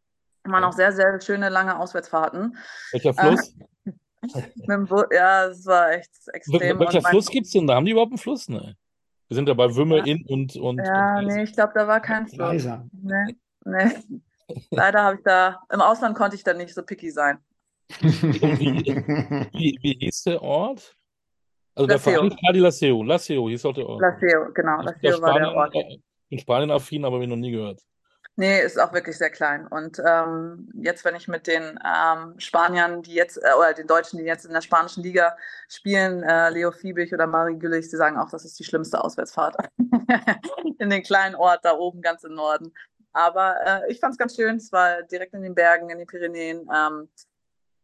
[0.45, 2.57] Waren auch sehr, sehr schöne lange Auswärtsfahrten.
[2.91, 3.55] Welcher Fluss?
[4.55, 6.79] Mit dem Bu ja, es war echt extrem.
[6.79, 7.75] Welcher Fluss gibt es denn da?
[7.75, 8.47] Haben die überhaupt einen Fluss?
[8.49, 8.75] Ne.
[9.27, 10.05] Wir sind ja bei Wümme Ja.
[10.05, 10.55] in und.
[10.55, 12.37] und Ja, und nee, ich glaube, da war kein Fluss.
[12.37, 12.85] Leiser.
[12.91, 13.91] Nee, nee.
[14.71, 17.39] Leider habe ich da, im Ausland konnte ich da nicht so picky sein.
[18.01, 20.95] Wie, wie hieß der Ort?
[21.75, 22.13] Also der Laseo.
[22.13, 23.03] Verein Stadi Laseo.
[23.03, 24.01] Laseo hieß auch der Ort.
[24.01, 25.75] Laseo, genau, Laseo war der Spanien, Ort.
[25.75, 25.97] äh,
[26.29, 27.81] in Spanien affin, aber ich noch nie gehört.
[28.35, 29.67] Nee, ist auch wirklich sehr klein.
[29.67, 34.17] Und ähm, jetzt, wenn ich mit den ähm, Spaniern, die jetzt, äh, oder den Deutschen,
[34.17, 35.37] die jetzt in der spanischen Liga
[35.69, 39.55] spielen, äh, Leo Fiebig oder Marie Güllich, die sagen auch, das ist die schlimmste Auswärtsfahrt
[40.79, 42.73] in den kleinen Ort da oben ganz im Norden.
[43.11, 44.55] Aber äh, ich fand es ganz schön.
[44.55, 46.67] Es war direkt in den Bergen, in den Pyrenäen.
[46.75, 47.09] Ähm,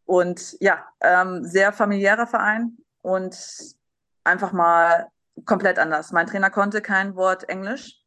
[0.05, 3.37] und ja, ähm, sehr familiärer Verein und
[4.23, 5.07] einfach mal
[5.45, 6.11] komplett anders.
[6.11, 7.99] Mein Trainer konnte kein Wort Englisch.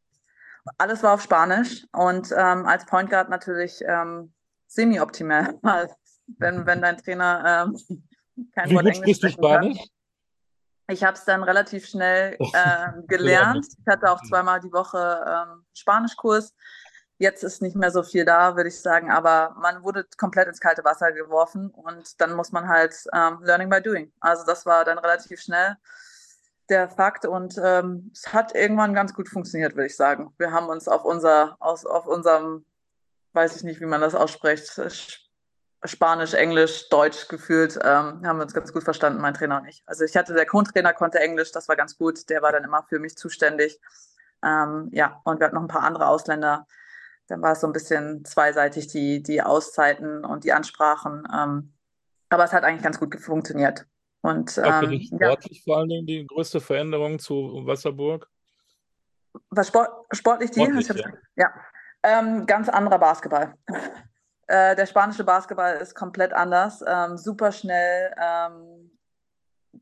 [0.77, 4.33] Alles war auf Spanisch und ähm, als Point Guard natürlich ähm,
[4.67, 5.59] semi-optimal,
[6.37, 8.03] wenn, wenn dein Trainer ähm,
[8.55, 9.31] kein Wie Wort gut Englisch kann.
[9.31, 9.79] Spanisch?
[10.87, 13.65] Ich habe es dann relativ schnell ähm, gelernt.
[13.67, 16.53] Ich hatte auch zweimal die Woche ähm, Spanischkurs.
[17.17, 20.59] Jetzt ist nicht mehr so viel da, würde ich sagen, aber man wurde komplett ins
[20.59, 24.11] kalte Wasser geworfen und dann muss man halt ähm, Learning by Doing.
[24.19, 25.77] Also das war dann relativ schnell
[26.69, 30.33] der Fakt und ähm, es hat irgendwann ganz gut funktioniert, würde ich sagen.
[30.37, 32.65] Wir haben uns auf unser, aus, auf unserem,
[33.33, 35.19] weiß ich nicht, wie man das ausspricht, Sch-
[35.85, 39.83] Spanisch, Englisch, Deutsch gefühlt, ähm, haben wir uns ganz gut verstanden, mein Trainer und ich.
[39.85, 42.83] Also ich hatte, der Co-Trainer konnte Englisch, das war ganz gut, der war dann immer
[42.83, 43.81] für mich zuständig.
[44.41, 46.67] Ähm, ja, und wir hatten noch ein paar andere Ausländer.
[47.27, 51.27] Dann war es so ein bisschen zweiseitig, die, die Auszeiten und die Ansprachen.
[51.33, 51.73] Ähm,
[52.29, 53.85] aber es hat eigentlich ganz gut funktioniert.
[54.23, 58.27] Und War für ähm, dich ja, sportlich vor allen Dingen die größte Veränderung zu Wasserburg?
[59.49, 60.61] was Sport, sportlich die?
[60.61, 61.11] Sportlich, ja.
[61.35, 61.53] ja.
[62.03, 63.53] Ähm, ganz anderer Basketball.
[64.47, 68.91] Äh, der spanische Basketball ist komplett anders, ähm, super schnell, ähm,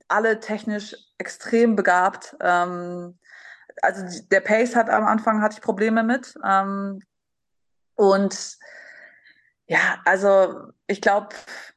[0.08, 2.38] alle technisch extrem begabt.
[2.40, 3.18] Ähm,
[3.82, 6.36] also die, der Pace hat am Anfang hatte ich Probleme mit.
[6.48, 7.02] Ähm,
[7.96, 8.58] und
[9.72, 11.30] Ja, also ich glaube,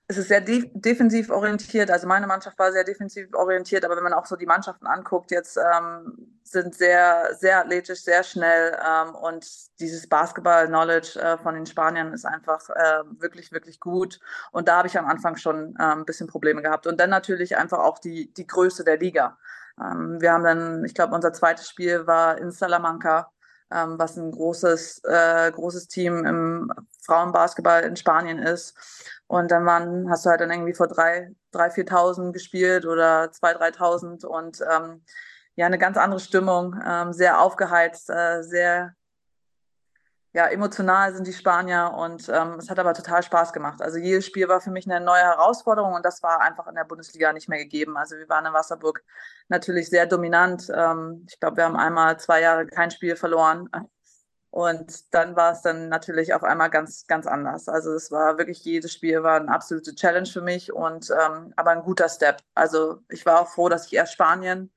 [0.08, 1.92] es ist sehr de defensiv orientiert.
[1.92, 5.30] Also meine Mannschaft war sehr defensiv orientiert, aber wenn man auch so die Mannschaften anguckt,
[5.30, 9.46] jetzt ähm, sind sehr, sehr athletisch, sehr schnell ähm, und
[9.78, 14.18] dieses Basketball-Knowledge äh, von den Spaniern ist einfach äh, wirklich, wirklich gut.
[14.50, 16.88] Und da habe ich am Anfang schon äh, ein bisschen Probleme gehabt.
[16.88, 19.38] Und dann natürlich einfach auch die, die Größe der Liga.
[19.80, 23.30] Ähm, wir haben dann, ich glaube, unser zweites Spiel war in Salamanca
[23.72, 26.72] ähm, was ein großes, äh, großes Team im
[27.02, 28.76] Frauenbasketball in Spanien ist.
[29.26, 33.52] Und dann waren, hast du halt dann irgendwie vor drei, drei 4.000 gespielt oder zwei,
[33.52, 35.02] 3.000 und ähm,
[35.56, 38.94] ja, eine ganz andere Stimmung, ähm, sehr aufgeheizt, äh, sehr
[40.34, 43.80] ja, emotional sind die Spanier und ähm, es hat aber total Spaß gemacht.
[43.80, 46.82] Also jedes Spiel war für mich eine neue Herausforderung und das war einfach in der
[46.82, 47.96] Bundesliga nicht mehr gegeben.
[47.96, 49.04] Also wir waren in Wasserburg
[49.48, 50.68] natürlich sehr dominant.
[50.74, 53.70] Ähm, ich glaube, wir haben einmal zwei Jahre kein Spiel verloren.
[54.50, 57.68] Und dann war es dann natürlich auf einmal ganz, ganz anders.
[57.68, 61.70] Also es war wirklich, jedes Spiel war eine absolute Challenge für mich und ähm, aber
[61.70, 62.40] ein guter Step.
[62.54, 64.72] Also ich war auch froh, dass ich erst Spanien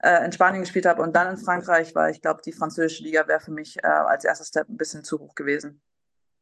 [0.00, 3.26] äh, in Spanien gespielt habe und dann in Frankreich, weil ich glaube, die französische Liga
[3.28, 5.80] wäre für mich äh, als erster Step ein bisschen zu hoch gewesen.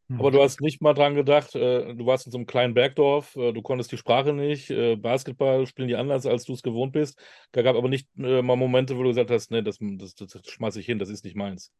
[0.09, 0.21] Hm.
[0.21, 3.35] Aber du hast nicht mal dran gedacht, äh, du warst in so einem kleinen Bergdorf,
[3.37, 6.93] äh, du konntest die Sprache nicht, äh, Basketball spielen die anders, als du es gewohnt
[6.93, 7.19] bist.
[7.53, 10.29] Da gab aber nicht äh, mal Momente, wo du gesagt hast, nee, das, das, das,
[10.29, 11.73] das schmeiße ich hin, das ist nicht meins.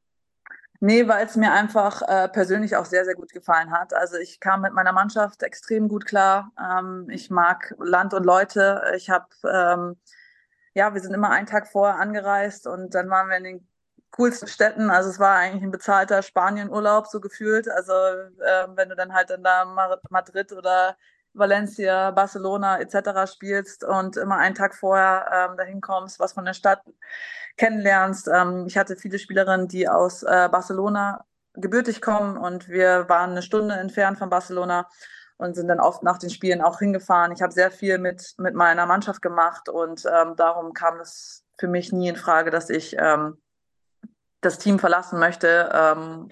[0.81, 3.95] Nee, weil es mir einfach äh, persönlich auch sehr, sehr gut gefallen hat.
[3.95, 6.53] Also ich kam mit meiner Mannschaft extrem gut klar.
[6.61, 8.83] Ähm, ich mag Land und Leute.
[8.97, 9.97] Ich habe ähm,
[10.75, 13.69] ja, wir sind immer einen Tag vorher angereist und dann waren wir in den
[14.11, 14.91] coolsten Städten.
[14.91, 17.69] Also es war eigentlich ein bezahlter Spanienurlaub so gefühlt.
[17.69, 19.65] Also äh, wenn du dann halt dann da
[20.11, 20.97] Madrid oder
[21.33, 23.31] Valencia, Barcelona etc.
[23.33, 26.83] spielst und immer einen Tag vorher ähm, dahin kommst, was von der Stadt
[27.57, 28.29] kennenlernst.
[28.33, 33.43] Ähm, ich hatte viele Spielerinnen, die aus äh, Barcelona gebürtig kommen und wir waren eine
[33.43, 34.89] Stunde entfernt von Barcelona
[35.37, 37.33] und sind dann oft nach den Spielen auch hingefahren.
[37.33, 41.69] Ich habe sehr viel mit, mit meiner Mannschaft gemacht und ähm, darum kam es für
[41.69, 43.39] mich nie in Frage, dass ich ähm,
[44.41, 46.29] das Team verlassen möchte, ähm,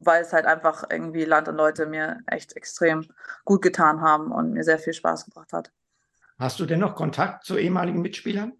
[0.00, 3.06] weil es halt einfach irgendwie Land und Leute mir echt extrem
[3.44, 5.70] gut getan haben und mir sehr viel Spaß gebracht hat.
[6.38, 8.52] Hast du denn noch Kontakt zu ehemaligen Mitspielern?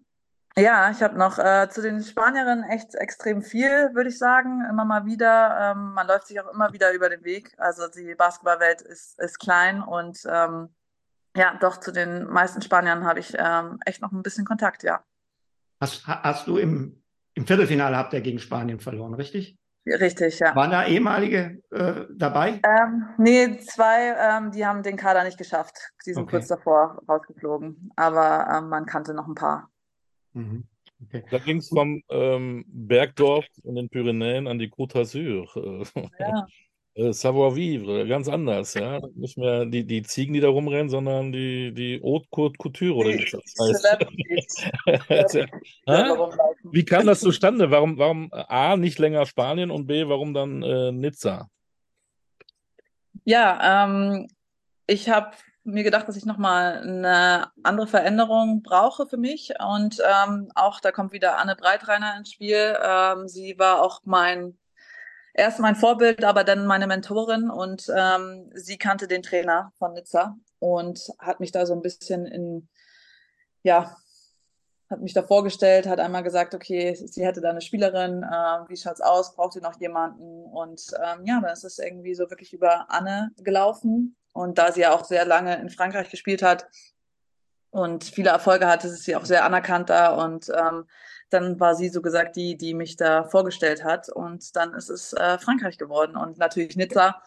[0.55, 4.85] Ja, ich habe noch äh, zu den Spanierinnen echt extrem viel, würde ich sagen, immer
[4.85, 5.73] mal wieder.
[5.75, 7.53] Ähm, man läuft sich auch immer wieder über den Weg.
[7.57, 10.69] Also die Basketballwelt ist, ist klein und ähm,
[11.35, 15.03] ja, doch zu den meisten Spaniern habe ich ähm, echt noch ein bisschen Kontakt, ja.
[15.81, 17.01] Hast, hast du im,
[17.33, 19.57] im Viertelfinale habt ihr gegen Spanien verloren, richtig?
[19.85, 20.55] Richtig, ja.
[20.55, 22.61] Waren da ehemalige äh, dabei?
[22.63, 25.91] Ähm, nee, zwei, ähm, die haben den Kader nicht geschafft.
[26.05, 26.37] Die sind okay.
[26.37, 27.91] kurz davor rausgeflogen.
[27.97, 29.69] Aber ähm, man kannte noch ein paar.
[30.33, 30.63] Mhm.
[31.05, 31.23] Okay.
[31.29, 35.47] Da ging es vom ähm, Bergdorf in den Pyrenäen an die Côte d'Azur.
[36.19, 36.47] Ja.
[36.95, 39.01] Äh, Savoir-vivre, ganz anders, ja.
[39.15, 43.25] Nicht mehr die, die Ziegen, die da rumrennen, sondern die, die Haute Couture oder wie
[43.31, 43.41] das
[45.09, 45.35] heißt.
[46.71, 47.71] wie kam das zustande?
[47.71, 51.49] Warum, warum A, nicht länger Spanien und B, warum dann äh, Nizza?
[53.25, 54.27] Ja, ähm,
[54.85, 55.31] ich habe
[55.63, 59.53] mir gedacht, dass ich nochmal eine andere Veränderung brauche für mich.
[59.59, 62.77] Und ähm, auch da kommt wieder Anne Breitreiner ins Spiel.
[62.83, 64.57] Ähm, sie war auch mein
[65.33, 70.37] erst mein Vorbild, aber dann meine Mentorin und ähm, sie kannte den Trainer von Nizza
[70.59, 72.69] und hat mich da so ein bisschen in,
[73.63, 73.97] ja,
[74.89, 78.77] hat mich da vorgestellt, hat einmal gesagt, okay, sie hätte da eine Spielerin, äh, wie
[78.77, 80.43] schaut's aus, braucht sie noch jemanden?
[80.45, 84.15] Und ähm, ja, dann ist es irgendwie so wirklich über Anne gelaufen.
[84.33, 86.67] Und da sie ja auch sehr lange in Frankreich gespielt hat
[87.73, 90.13] und viele Erfolge hatte, ist sie auch sehr anerkannt da.
[90.13, 90.85] Und ähm,
[91.31, 94.09] dann war sie so gesagt die, die mich da vorgestellt hat.
[94.09, 96.15] Und dann ist es äh, Frankreich geworden.
[96.15, 97.21] Und natürlich Nizza,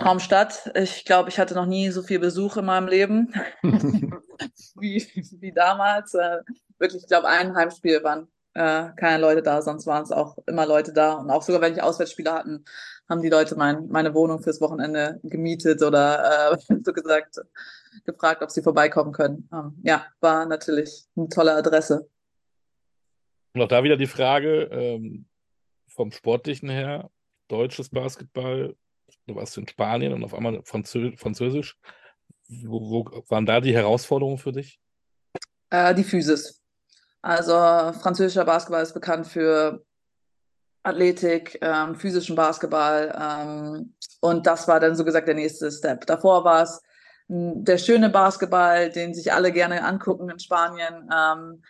[0.00, 0.72] Traumstadt.
[0.74, 3.34] Ich glaube, ich hatte noch nie so viel Besuch in meinem Leben
[4.76, 5.06] wie,
[5.40, 6.14] wie damals.
[6.14, 6.38] Äh,
[6.78, 10.66] wirklich, ich glaube, ein Heimspiel waren äh, keine Leute da, sonst waren es auch immer
[10.66, 11.14] Leute da.
[11.14, 12.64] Und auch sogar, wenn ich Auswärtsspiele hatten,
[13.08, 17.38] haben die Leute mein, meine Wohnung fürs Wochenende gemietet oder äh, so gesagt,
[18.06, 19.48] gefragt, ob sie vorbeikommen können.
[19.52, 22.08] Ähm, ja, war natürlich eine tolle Adresse.
[23.54, 25.26] Und auch da wieder die Frage ähm,
[25.88, 27.10] vom Sportlichen her,
[27.48, 28.76] deutsches Basketball,
[29.26, 31.78] du warst in Spanien und auf einmal Franzö Französisch.
[32.48, 34.80] Wo, wo, waren da die Herausforderungen für dich?
[35.70, 36.60] Äh, die Physis.
[37.22, 37.52] Also
[38.00, 39.84] französischer Basketball ist bekannt für
[40.82, 43.14] Athletik, ähm, physischen Basketball.
[43.18, 46.06] Ähm, und das war dann so gesagt der nächste Step.
[46.06, 46.80] Davor war es
[47.28, 51.08] hm, der schöne Basketball, den sich alle gerne angucken in Spanien.
[51.14, 51.62] Ähm,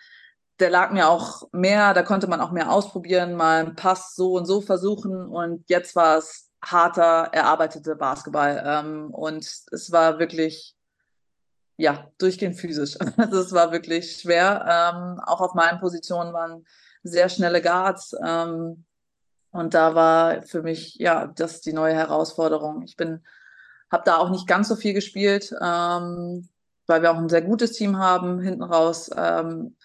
[0.60, 4.34] der lag mir auch mehr, da konnte man auch mehr ausprobieren, mal einen Pass so
[4.34, 5.26] und so versuchen.
[5.26, 8.62] Und jetzt war es harter, erarbeitete Basketball.
[8.64, 10.76] Ähm, und es war wirklich,
[11.76, 12.96] ja, durchgehend physisch.
[13.16, 14.64] Also es war wirklich schwer.
[14.68, 16.64] Ähm, auch auf meinen Positionen waren
[17.02, 18.14] sehr schnelle Guards.
[18.24, 18.84] Ähm,
[19.52, 22.82] und da war für mich, ja, das die neue Herausforderung.
[22.82, 23.24] Ich bin,
[23.90, 26.48] habe da auch nicht ganz so viel gespielt, ähm,
[26.86, 29.10] weil wir auch ein sehr gutes Team haben, hinten raus.
[29.16, 29.76] Ähm,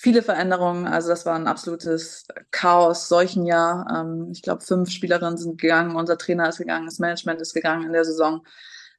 [0.00, 0.86] viele Veränderungen.
[0.86, 3.86] Also das war ein absolutes Chaos, solchen Jahr.
[3.94, 7.84] Ähm, ich glaube, fünf Spielerinnen sind gegangen, unser Trainer ist gegangen, das Management ist gegangen
[7.84, 8.42] in der Saison.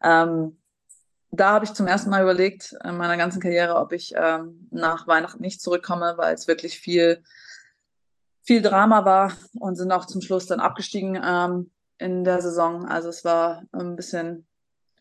[0.04, 0.60] Ähm,
[1.32, 5.08] da habe ich zum ersten Mal überlegt in meiner ganzen Karriere, ob ich ähm, nach
[5.08, 7.24] Weihnachten nicht zurückkomme, weil es wirklich viel,
[8.44, 12.86] viel Drama war und sind auch zum Schluss dann abgestiegen ähm, in der Saison.
[12.88, 14.46] Also es war ein bisschen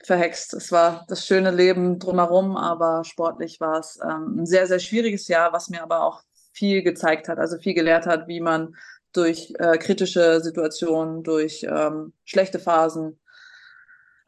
[0.02, 0.54] verhext.
[0.54, 5.28] Es war das schöne Leben drumherum, aber sportlich war es ähm, ein sehr, sehr schwieriges
[5.28, 8.76] Jahr, was mir aber auch viel gezeigt hat, also viel gelehrt hat, wie man
[9.12, 13.18] durch äh, kritische Situationen, durch ähm, schlechte Phasen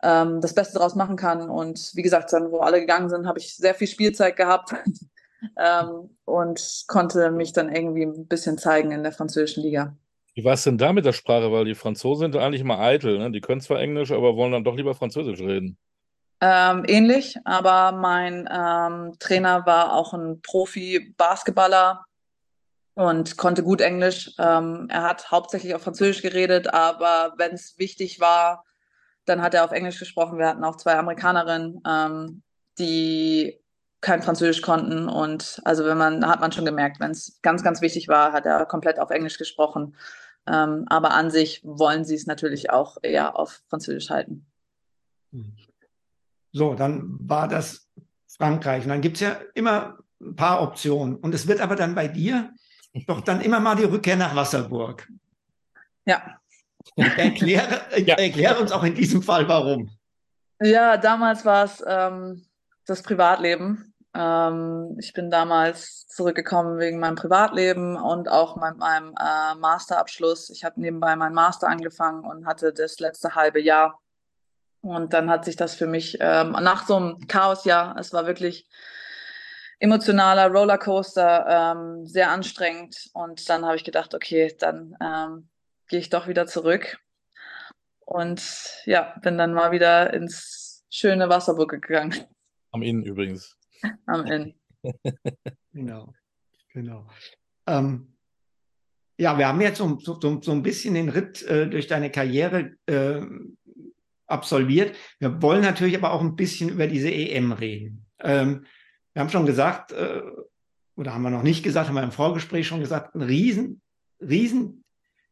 [0.02, 1.48] ähm, das Beste daraus machen kann.
[1.48, 4.74] Und wie gesagt, dann, wo alle gegangen sind, habe ich sehr viel Spielzeit gehabt
[5.56, 9.96] ähm, und konnte mich dann irgendwie ein bisschen zeigen in der französischen Liga.
[10.34, 11.52] Wie war es denn da mit der Sprache?
[11.52, 13.18] Weil die Franzosen sind eigentlich immer eitel.
[13.18, 13.30] Ne?
[13.30, 15.78] Die können zwar Englisch, aber wollen dann doch lieber Französisch reden.
[16.40, 22.04] Ähm, ähnlich, aber mein ähm, Trainer war auch ein Profi-Basketballer
[22.94, 24.32] und konnte gut Englisch.
[24.38, 28.64] Ähm, er hat hauptsächlich auf Französisch geredet, aber wenn es wichtig war,
[29.24, 30.38] dann hat er auf Englisch gesprochen.
[30.38, 32.42] Wir hatten auch zwei Amerikanerinnen, ähm,
[32.78, 33.60] die
[34.00, 35.08] kein Französisch konnten.
[35.08, 38.46] Und also wenn man, hat man schon gemerkt, wenn es ganz, ganz wichtig war, hat
[38.46, 39.94] er komplett auf Englisch gesprochen.
[40.46, 44.46] Ähm, aber an sich wollen sie es natürlich auch eher auf Französisch halten.
[46.52, 47.88] So, dann war das
[48.36, 48.84] Frankreich.
[48.84, 51.16] Und dann gibt es ja immer ein paar Optionen.
[51.16, 52.52] Und es wird aber dann bei dir
[53.06, 55.08] doch dann immer mal die Rückkehr nach Wasserburg.
[56.04, 56.38] Ja.
[56.96, 58.16] Erkläre, ja.
[58.16, 59.90] erkläre uns auch in diesem Fall, warum.
[60.60, 62.44] Ja, damals war es ähm,
[62.86, 63.91] das Privatleben.
[64.14, 70.50] Ähm, ich bin damals zurückgekommen wegen meinem Privatleben und auch meinem, meinem äh, Masterabschluss.
[70.50, 74.00] Ich habe nebenbei meinen Master angefangen und hatte das letzte halbe Jahr.
[74.82, 78.68] Und dann hat sich das für mich ähm, nach so einem Chaosjahr, es war wirklich
[79.78, 83.10] emotionaler Rollercoaster, ähm, sehr anstrengend.
[83.14, 85.48] Und dann habe ich gedacht, okay, dann ähm,
[85.88, 86.98] gehe ich doch wieder zurück.
[88.00, 88.42] Und
[88.84, 92.14] ja, bin dann mal wieder ins schöne Wasserburg gegangen.
[92.70, 93.56] Am Inn übrigens.
[94.06, 94.54] Am Ende.
[95.72, 96.12] genau,
[96.72, 97.06] genau.
[97.66, 98.12] Ähm,
[99.18, 102.76] ja, wir haben jetzt so, so, so ein bisschen den Ritt äh, durch deine Karriere
[102.86, 103.20] äh,
[104.26, 104.96] absolviert.
[105.18, 108.06] Wir wollen natürlich aber auch ein bisschen über diese EM reden.
[108.20, 108.64] Ähm,
[109.12, 110.22] wir haben schon gesagt, äh,
[110.96, 113.82] oder haben wir noch nicht gesagt, haben wir im Vorgespräch schon gesagt, ein riesen,
[114.20, 114.84] riesen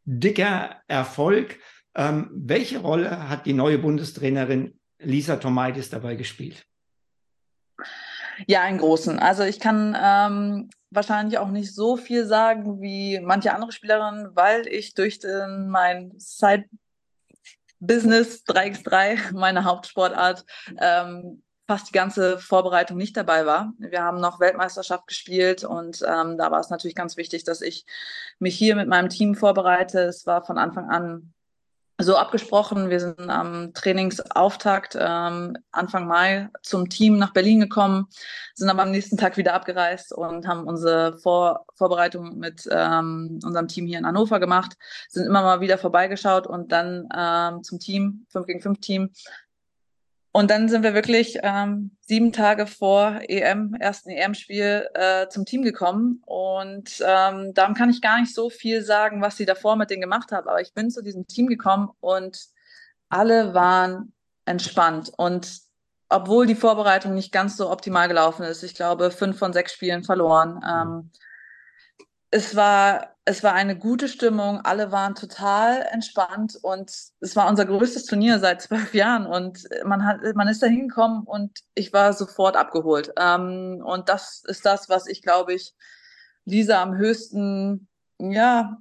[0.05, 1.59] dicker Erfolg.
[1.95, 6.67] Ähm, welche Rolle hat die neue Bundestrainerin Lisa Tomaitis dabei gespielt?
[8.47, 9.19] Ja, einen großen.
[9.19, 14.67] Also ich kann ähm, wahrscheinlich auch nicht so viel sagen wie manche andere Spielerinnen, weil
[14.67, 16.65] ich durch den, mein Side
[17.79, 20.45] Business 3x3, meine Hauptsportart,
[20.79, 23.73] ähm, fast die ganze Vorbereitung nicht dabei war.
[23.79, 27.87] Wir haben noch Weltmeisterschaft gespielt und ähm, da war es natürlich ganz wichtig, dass ich
[28.41, 30.01] mich hier mit meinem Team vorbereite.
[30.01, 31.33] Es war von Anfang an
[32.03, 32.91] so abgesprochen.
[32.91, 38.07] Wir sind am Trainingsauftakt ähm, Anfang Mai zum Team nach Berlin gekommen,
[38.55, 43.69] sind aber am nächsten Tag wieder abgereist und haben unsere Vor Vorbereitung mit ähm, unserem
[43.69, 44.77] Team hier in Hannover gemacht,
[45.09, 49.11] sind immer mal wieder vorbeigeschaut und dann ähm, zum Team, 5 gegen 5 Team,
[50.33, 55.63] und dann sind wir wirklich ähm, sieben Tage vor EM, ersten EM-Spiel äh, zum Team
[55.63, 56.23] gekommen.
[56.25, 60.03] Und ähm, darum kann ich gar nicht so viel sagen, was sie davor mit denen
[60.03, 60.49] gemacht haben.
[60.49, 62.39] Aber ich bin zu diesem Team gekommen und
[63.09, 64.13] alle waren
[64.45, 65.11] entspannt.
[65.17, 65.63] Und
[66.09, 70.05] obwohl die Vorbereitung nicht ganz so optimal gelaufen ist, ich glaube, fünf von sechs Spielen
[70.05, 71.11] verloren, ähm,
[72.31, 74.61] es war, es war eine gute Stimmung.
[74.61, 76.91] Alle waren total entspannt und
[77.21, 81.25] es war unser größtes Turnier seit zwölf Jahren und man hat, man ist da hingekommen
[81.25, 83.13] und ich war sofort abgeholt.
[83.19, 85.75] Ähm, und das ist das, was ich glaube ich
[86.45, 87.89] Lisa am höchsten,
[88.19, 88.79] ja,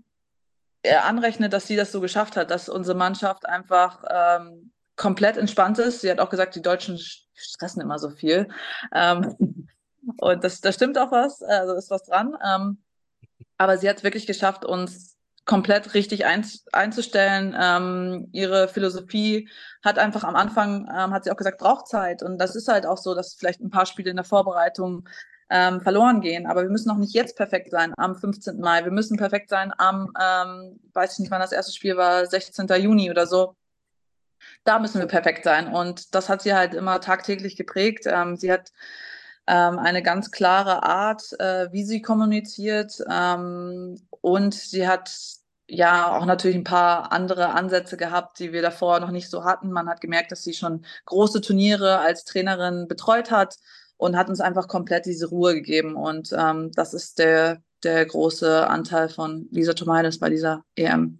[1.04, 6.02] anrechnet, dass sie das so geschafft hat, dass unsere Mannschaft einfach ähm, komplett entspannt ist.
[6.02, 6.98] Sie hat auch gesagt, die Deutschen
[7.34, 8.48] stressen immer so viel.
[8.94, 9.68] Ähm,
[10.18, 12.38] und das, das stimmt auch was, also ist was dran.
[12.46, 12.78] Ähm,
[13.58, 17.56] aber sie hat es wirklich geschafft, uns komplett richtig ein, einzustellen.
[17.60, 19.50] Ähm, ihre Philosophie
[19.84, 22.22] hat einfach am Anfang, ähm, hat sie auch gesagt, braucht Zeit.
[22.22, 25.08] Und das ist halt auch so, dass vielleicht ein paar Spiele in der Vorbereitung
[25.50, 26.46] ähm, verloren gehen.
[26.46, 28.60] Aber wir müssen noch nicht jetzt perfekt sein am 15.
[28.60, 28.84] Mai.
[28.84, 32.68] Wir müssen perfekt sein am, ähm, weiß ich nicht, wann das erste Spiel war, 16.
[32.68, 33.56] Juni oder so.
[34.64, 35.74] da müssen wir perfekt sein.
[35.74, 38.04] Und das hat sie halt immer tagtäglich geprägt.
[38.06, 38.72] Ähm, sie hat
[39.50, 43.04] ähm, eine ganz klare Art, äh, wie sie kommuniziert.
[43.10, 45.12] Ähm, und sie hat
[45.68, 49.72] ja auch natürlich ein paar andere Ansätze gehabt, die wir davor noch nicht so hatten.
[49.72, 53.56] Man hat gemerkt, dass sie schon große Turniere als Trainerin betreut hat
[53.98, 55.96] und hat uns einfach komplett diese Ruhe gegeben.
[55.96, 61.20] Und ähm, das ist der, der große Anteil von Lisa Tomaides bei dieser EM.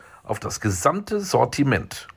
[0.23, 2.07] auf das gesamte Sortiment.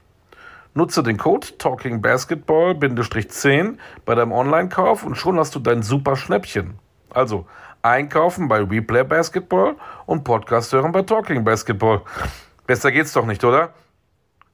[0.75, 6.79] Nutze den Code TalkingBasketball-10 bei deinem Online-Kauf und schon hast du dein super Schnäppchen.
[7.11, 7.47] Also
[7.83, 12.01] einkaufen bei Replay Basketball und Podcast hören bei Talking Basketball.
[12.67, 13.75] Besser geht's doch nicht, oder?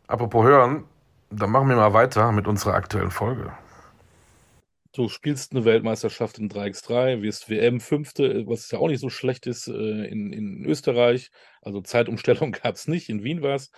[0.08, 0.82] Apropos hören,
[1.30, 3.52] dann machen wir mal weiter mit unserer aktuellen Folge.
[4.92, 9.68] Du spielst eine Weltmeisterschaft in 3x3, wirst WM-Fünfte, was ja auch nicht so schlecht ist,
[9.68, 9.72] äh,
[10.07, 11.31] in, in Österreich.
[11.62, 13.70] Also Zeitumstellung gab es nicht, in Wien war es.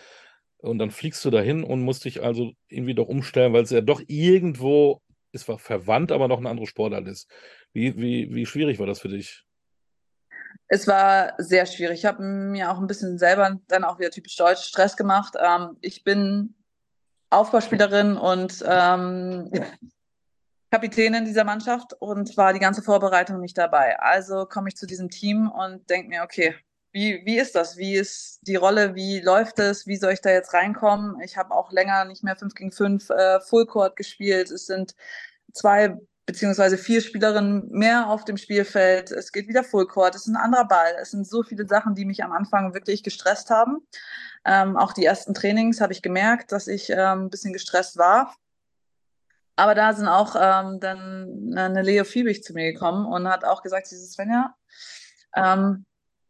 [0.58, 3.80] Und dann fliegst du dahin und musst dich also irgendwie doch umstellen, weil es ja
[3.80, 7.28] doch irgendwo, es war verwandt, aber noch eine andere Sportart ist.
[7.72, 9.44] Wie, wie, wie schwierig war das für dich?
[10.68, 11.98] Es war sehr schwierig.
[11.98, 15.34] Ich habe mir auch ein bisschen selber dann auch wieder typisch deutsch Stress gemacht.
[15.38, 16.54] Ähm, ich bin
[17.28, 19.50] Aufbauspielerin und ähm,
[20.72, 24.00] Kapitänin dieser Mannschaft und war die ganze Vorbereitung nicht dabei.
[24.00, 26.54] Also komme ich zu diesem Team und denke mir, okay,
[26.92, 27.76] wie, wie ist das?
[27.76, 28.94] Wie ist die Rolle?
[28.94, 29.86] Wie läuft es?
[29.86, 31.20] Wie soll ich da jetzt reinkommen?
[31.20, 34.50] Ich habe auch länger nicht mehr 5 gegen 5 äh, Fullcourt gespielt.
[34.50, 34.94] Es sind
[35.52, 39.10] zwei beziehungsweise vier Spielerinnen mehr auf dem Spielfeld.
[39.10, 40.14] Es geht wieder Fullcourt.
[40.14, 40.94] Es ist ein anderer Ball.
[41.02, 43.86] Es sind so viele Sachen, die mich am Anfang wirklich gestresst haben.
[44.46, 48.34] Ähm, auch die ersten Trainings habe ich gemerkt, dass ich ähm, ein bisschen gestresst war.
[49.56, 53.62] Aber da sind auch ähm, dann eine Leo Fiebig zu mir gekommen und hat auch
[53.62, 54.54] gesagt, sie Svenja,
[55.34, 55.84] ähm,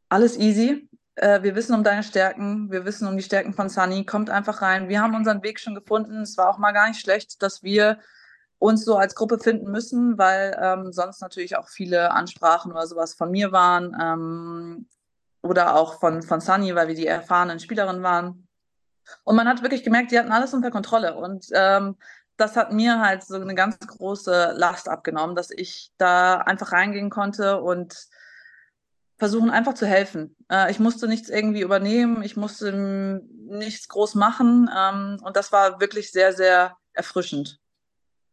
[0.09, 0.89] alles easy.
[1.15, 4.05] Äh, wir wissen um deine Stärken, wir wissen um die Stärken von Sunny.
[4.05, 4.89] Kommt einfach rein.
[4.89, 6.23] Wir haben unseren Weg schon gefunden.
[6.23, 7.99] Es war auch mal gar nicht schlecht, dass wir
[8.59, 13.15] uns so als Gruppe finden müssen, weil ähm, sonst natürlich auch viele Ansprachen oder sowas
[13.15, 14.89] von mir waren ähm,
[15.43, 18.47] oder auch von, von Sunny, weil wir die erfahrenen Spielerinnen waren.
[19.25, 21.17] Und man hat wirklich gemerkt, die hatten alles unter Kontrolle.
[21.17, 21.97] Und ähm,
[22.37, 27.11] das hat mir halt so eine ganz große Last abgenommen, dass ich da einfach reingehen
[27.11, 28.09] konnte und
[29.17, 30.37] versuchen einfach zu helfen.
[30.51, 35.81] Äh, ich musste nichts irgendwie übernehmen, ich musste nichts groß machen ähm, und das war
[35.81, 37.61] wirklich sehr, sehr erfrischend.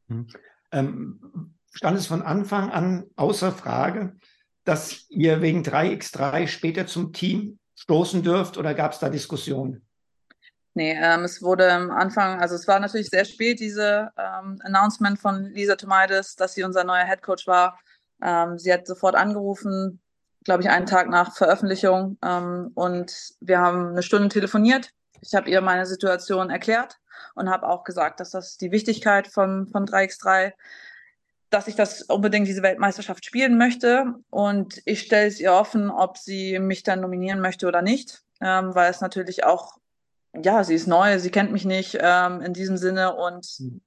[0.08, 0.28] Hm.
[0.72, 4.18] Ähm, stand es von Anfang an außer Frage,
[4.64, 9.88] dass ihr wegen 3x3 später zum Team stoßen dürft oder gab es da Diskussionen?
[10.76, 15.20] Nee, ähm, es wurde am Anfang, also es war natürlich sehr spät, diese ähm, Announcement
[15.20, 17.80] von Lisa Tomaides, dass sie unser neuer Head Coach war.
[18.22, 20.00] Ähm, sie hat sofort angerufen,
[20.44, 22.18] glaube ich, einen Tag nach Veröffentlichung.
[22.24, 24.92] Ähm, und wir haben eine Stunde telefoniert.
[25.22, 26.98] Ich habe ihr meine Situation erklärt
[27.36, 30.54] und habe auch gesagt, dass das die Wichtigkeit von, von 3x3
[31.50, 34.14] dass ich das unbedingt diese Weltmeisterschaft spielen möchte.
[34.30, 38.76] Und ich stelle es ihr offen, ob sie mich dann nominieren möchte oder nicht, ähm,
[38.76, 39.79] weil es natürlich auch
[40.36, 43.82] ja, sie ist neu, sie kennt mich nicht ähm, in diesem Sinne und mhm.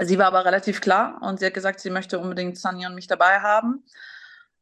[0.00, 3.06] sie war aber relativ klar und sie hat gesagt, sie möchte unbedingt Sunny und mich
[3.06, 3.84] dabei haben.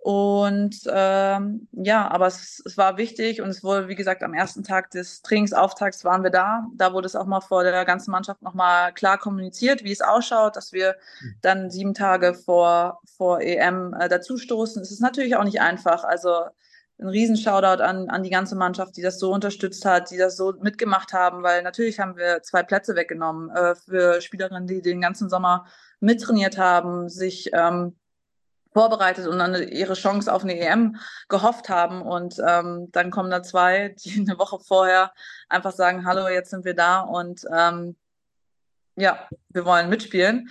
[0.07, 4.63] Und ähm, ja, aber es, es, war wichtig und es wurde, wie gesagt, am ersten
[4.63, 6.65] Tag des Trainingsauftakts waren wir da.
[6.77, 10.55] Da wurde es auch mal vor der ganzen Mannschaft nochmal klar kommuniziert, wie es ausschaut,
[10.55, 11.35] dass wir mhm.
[11.43, 14.81] dann sieben Tage vor, vor EM äh, dazustoßen.
[14.81, 16.05] Es ist natürlich auch nicht einfach.
[16.05, 16.45] Also
[16.99, 20.55] ein Riesen-Shoutout an, an die ganze Mannschaft, die das so unterstützt hat, die das so
[20.61, 25.29] mitgemacht haben, weil natürlich haben wir zwei Plätze weggenommen äh, für Spielerinnen, die den ganzen
[25.29, 25.67] Sommer
[26.01, 27.97] mittrainiert haben, sich ähm,
[28.73, 30.97] vorbereitet und dann ihre Chance auf eine EM
[31.29, 32.03] gehofft haben.
[32.03, 35.13] Und ähm, dann kommen da zwei, die eine Woche vorher
[35.49, 37.97] einfach sagen, hallo, jetzt sind wir da und ähm,
[38.97, 40.51] ja, wir wollen mitspielen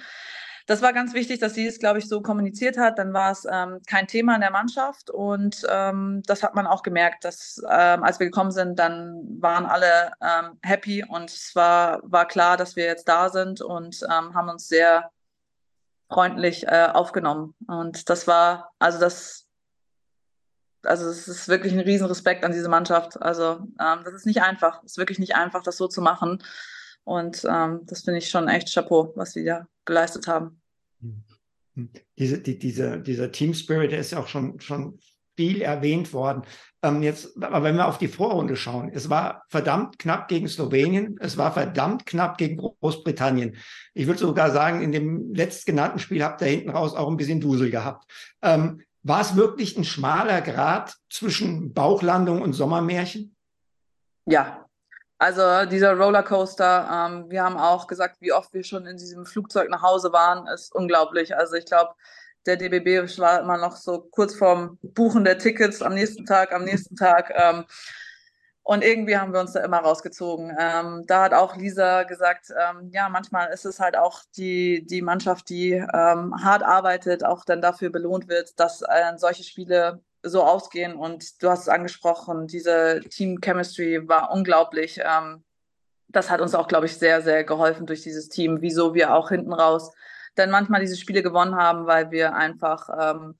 [0.65, 2.97] das war ganz wichtig, dass sie es, glaube ich, so kommuniziert hat.
[2.97, 6.81] Dann war es ähm, kein Thema in der Mannschaft und ähm, das hat man auch
[6.81, 12.01] gemerkt, dass ähm, als wir gekommen sind, dann waren alle ähm, happy und es war,
[12.03, 15.11] war klar, dass wir jetzt da sind und ähm, haben uns sehr
[16.09, 17.53] freundlich äh, aufgenommen.
[17.67, 19.47] Und das war, also das,
[20.83, 23.21] also es ist wirklich ein Riesenrespekt an diese Mannschaft.
[23.21, 26.43] Also ähm, das ist nicht einfach, es ist wirklich nicht einfach, das so zu machen.
[27.05, 30.61] Und ähm, das finde ich schon echt Chapeau, was sie da geleistet haben.
[32.17, 34.99] Diese, die, diese, dieser Team Spirit, der ist ja auch schon, schon
[35.37, 36.43] viel erwähnt worden.
[36.81, 41.17] Ähm, jetzt, aber wenn wir auf die Vorrunde schauen, es war verdammt knapp gegen Slowenien,
[41.19, 43.55] es war verdammt knapp gegen Großbritannien.
[43.93, 47.41] Ich würde sogar sagen, in dem letztgenannten Spiel habt ihr hinten raus auch ein bisschen
[47.41, 48.09] Dusel gehabt.
[48.41, 53.35] Ähm, war es wirklich ein schmaler Grad zwischen Bauchlandung und Sommermärchen?
[54.25, 54.64] Ja,
[55.17, 59.69] also dieser Rollercoaster, ähm, wir haben auch gesagt, wie oft wir schon in diesem Flugzeug
[59.69, 61.35] nach Hause waren, ist unglaublich.
[61.35, 61.93] Also ich glaube,
[62.45, 66.63] der DBB war immer noch so kurz vorm Buchen der Tickets am nächsten Tag, am
[66.63, 67.31] nächsten Tag.
[67.35, 67.65] Ähm,
[68.63, 70.55] und irgendwie haben wir uns da immer rausgezogen.
[70.59, 75.03] Ähm, da hat auch Lisa gesagt, ähm, ja, manchmal ist es halt auch die, die
[75.03, 80.43] Mannschaft, die ähm, hart arbeitet, auch dann dafür belohnt wird, dass äh, solche Spiele so
[80.43, 80.95] ausgehen.
[80.95, 84.99] Und du hast es angesprochen, diese Team Chemistry war unglaublich.
[85.03, 85.43] Ähm,
[86.07, 89.29] das hat uns auch, glaube ich, sehr, sehr geholfen durch dieses Team, wieso wir auch
[89.29, 89.91] hinten raus
[90.35, 93.35] dann manchmal diese Spiele gewonnen haben, weil wir einfach, ähm,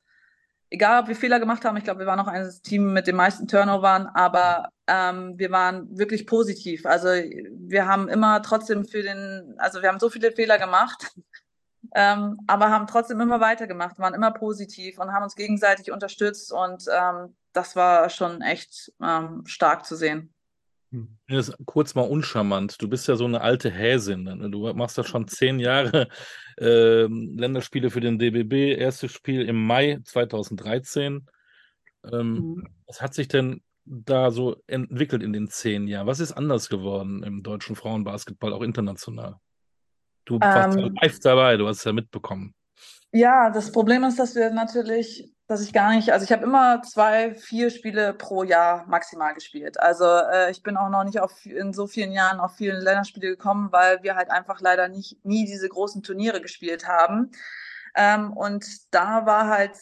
[0.69, 3.15] egal ob wir Fehler gemacht haben, ich glaube, wir waren noch ein Team mit den
[3.15, 6.86] meisten Turnovern, aber ähm, wir waren wirklich positiv.
[6.86, 11.11] Also wir haben immer trotzdem für den, also wir haben so viele Fehler gemacht,
[11.93, 16.86] ähm, aber haben trotzdem immer weitergemacht, waren immer positiv und haben uns gegenseitig unterstützt und
[16.91, 20.33] ähm, das war schon echt ähm, stark zu sehen.
[21.27, 22.81] Das ist kurz mal uncharmant.
[22.81, 24.23] Du bist ja so eine alte Häsin.
[24.23, 24.49] Ne?
[24.49, 26.07] Du machst ja schon zehn Jahre
[26.57, 28.77] äh, Länderspiele für den DBB.
[28.79, 31.27] Erstes Spiel im Mai 2013.
[32.11, 32.67] Ähm, mhm.
[32.88, 36.07] Was hat sich denn da so entwickelt in den zehn Jahren?
[36.07, 39.39] Was ist anders geworden im deutschen Frauenbasketball, auch international?
[40.26, 40.95] Du warst ja ähm.
[41.01, 42.53] live dabei, du hast es ja mitbekommen.
[43.11, 46.82] Ja, das Problem ist, dass wir natürlich dass ich gar nicht, also ich habe immer
[46.82, 49.80] zwei, vier Spiele pro Jahr maximal gespielt.
[49.80, 53.30] Also äh, ich bin auch noch nicht auf, in so vielen Jahren auf vielen Länderspiele
[53.30, 57.30] gekommen, weil wir halt einfach leider nicht nie diese großen Turniere gespielt haben.
[57.95, 59.78] Ähm, und da war halt,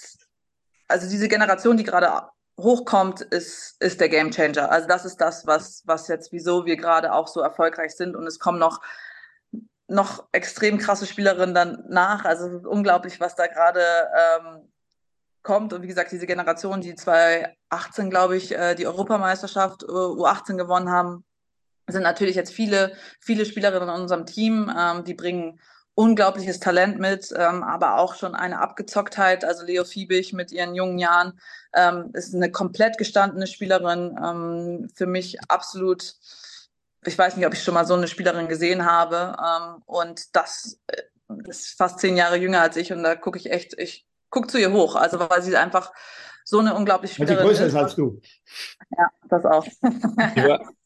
[0.89, 2.27] also diese Generation, die gerade
[2.59, 4.69] hochkommt, ist, ist der Game Changer.
[4.69, 8.17] Also das ist das, was, was jetzt, wieso wir gerade auch so erfolgreich sind.
[8.17, 8.81] Und es kommen noch
[9.87, 12.25] noch extrem krasse Spielerinnen dann nach.
[12.25, 14.69] Also unglaublich, was da gerade ähm,
[15.43, 15.73] kommt.
[15.73, 20.89] Und wie gesagt, diese Generation, die 2018, glaube ich, äh, die Europameisterschaft äh, U18 gewonnen
[20.89, 21.23] haben,
[21.87, 25.59] sind natürlich jetzt viele, viele Spielerinnen in unserem Team, ähm, die bringen
[25.95, 29.45] unglaubliches Talent mit, ähm, aber auch schon eine Abgezocktheit.
[29.45, 31.39] Also Leo Fiebig mit ihren jungen Jahren
[31.73, 34.17] ähm, ist eine komplett gestandene Spielerin.
[34.23, 36.15] Ähm, für mich absolut,
[37.07, 39.35] ich weiß nicht, ob ich schon mal so eine Spielerin gesehen habe.
[39.39, 41.03] Ähm, und das äh,
[41.47, 44.59] ist fast zehn Jahre jünger als ich und da gucke ich echt, ich guck zu
[44.59, 44.95] ihr hoch.
[44.95, 45.91] Also weil sie einfach
[46.43, 48.21] so eine unglaubliche Spielerin sie größer ist als du.
[48.97, 49.65] Ja, das auch.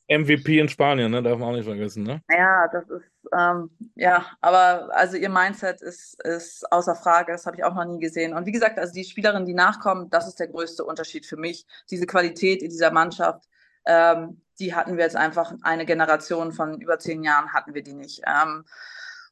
[0.09, 1.22] MVP in Spanien, ne?
[1.22, 2.03] darf man auch nicht vergessen.
[2.03, 2.22] Ne?
[2.32, 3.03] Ja, das ist,
[3.38, 7.84] ähm, ja, aber also ihr Mindset ist, ist außer Frage, das habe ich auch noch
[7.84, 8.34] nie gesehen.
[8.34, 11.65] Und wie gesagt, also die Spielerinnen, die nachkommen, das ist der größte Unterschied für mich.
[11.91, 13.43] Diese Qualität in dieser Mannschaft,
[13.86, 17.93] ähm, die hatten wir jetzt einfach eine Generation von über zehn Jahren hatten wir die
[17.93, 18.22] nicht.
[18.26, 18.66] Ähm,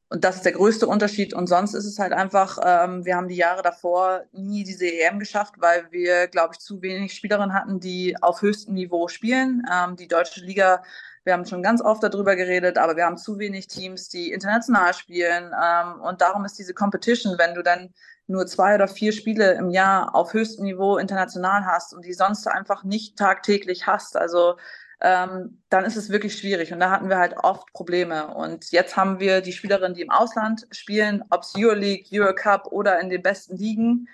[0.07, 1.34] und das ist der größte Unterschied.
[1.34, 5.19] Und sonst ist es halt einfach, ähm, wir haben die Jahre davor nie diese EM
[5.19, 9.63] geschafft, weil wir, glaube ich, zu wenig Spielerinnen hatten, die auf höchstem Niveau spielen.
[9.71, 10.84] Ähm, die deutsche Liga,
[11.23, 14.93] wir haben schon ganz oft darüber geredet, aber wir haben zu wenig Teams, die international
[14.93, 15.51] spielen.
[15.59, 17.91] Ähm, und darum ist diese Competition, wenn du dann
[18.28, 22.47] nur zwei oder vier Spiele im Jahr auf höchstem Niveau international hast und die sonst
[22.47, 24.17] einfach nicht tagtäglich hast.
[24.17, 24.57] Also
[25.01, 26.73] ähm, dann ist es wirklich schwierig.
[26.73, 28.33] Und da hatten wir halt oft Probleme.
[28.33, 32.99] Und jetzt haben wir die Spielerinnen, die im Ausland spielen, ob es Euroleague, Eurocup oder
[32.99, 34.07] in den besten Ligen,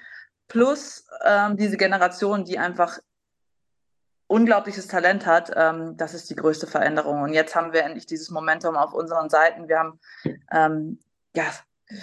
[0.47, 2.99] plus ähm, diese Generation, die einfach
[4.27, 5.51] unglaubliches Talent hat.
[5.55, 7.21] Ähm, das ist die größte Veränderung.
[7.21, 9.67] Und jetzt haben wir endlich dieses Momentum auf unseren Seiten.
[9.67, 9.99] Wir haben
[10.51, 10.99] ähm,
[11.36, 11.43] ja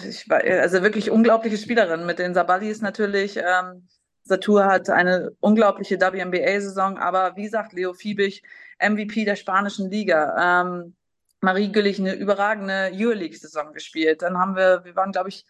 [0.06, 2.06] ich also wirklich unglaubliche Spielerinnen.
[2.06, 3.38] Mit den Sabalis natürlich.
[3.38, 3.88] Ähm,
[4.24, 8.42] Satur hat eine unglaubliche WNBA-Saison, aber wie gesagt, Leo Fiebig,
[8.80, 10.62] MVP der spanischen Liga.
[10.62, 10.94] Ähm,
[11.40, 14.22] Marie Güllich eine überragende Euroleague-Saison gespielt.
[14.22, 15.46] Dann haben wir, wir waren, glaube ich,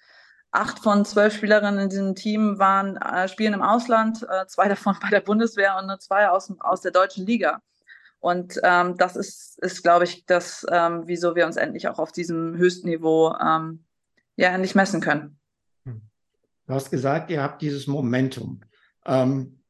[0.50, 4.96] acht von zwölf Spielerinnen in diesem Team waren äh, spielen im Ausland, äh, zwei davon
[5.00, 7.62] bei der Bundeswehr und nur zwei aus, aus der deutschen Liga.
[8.20, 12.10] Und ähm, das ist, ist glaube ich, das, ähm, wieso wir uns endlich auch auf
[12.10, 13.84] diesem höchsten Niveau ähm,
[14.36, 15.38] ja endlich messen können.
[15.84, 16.02] Hm.
[16.66, 18.60] Du hast gesagt, ihr habt dieses Momentum.
[19.06, 19.62] Ähm,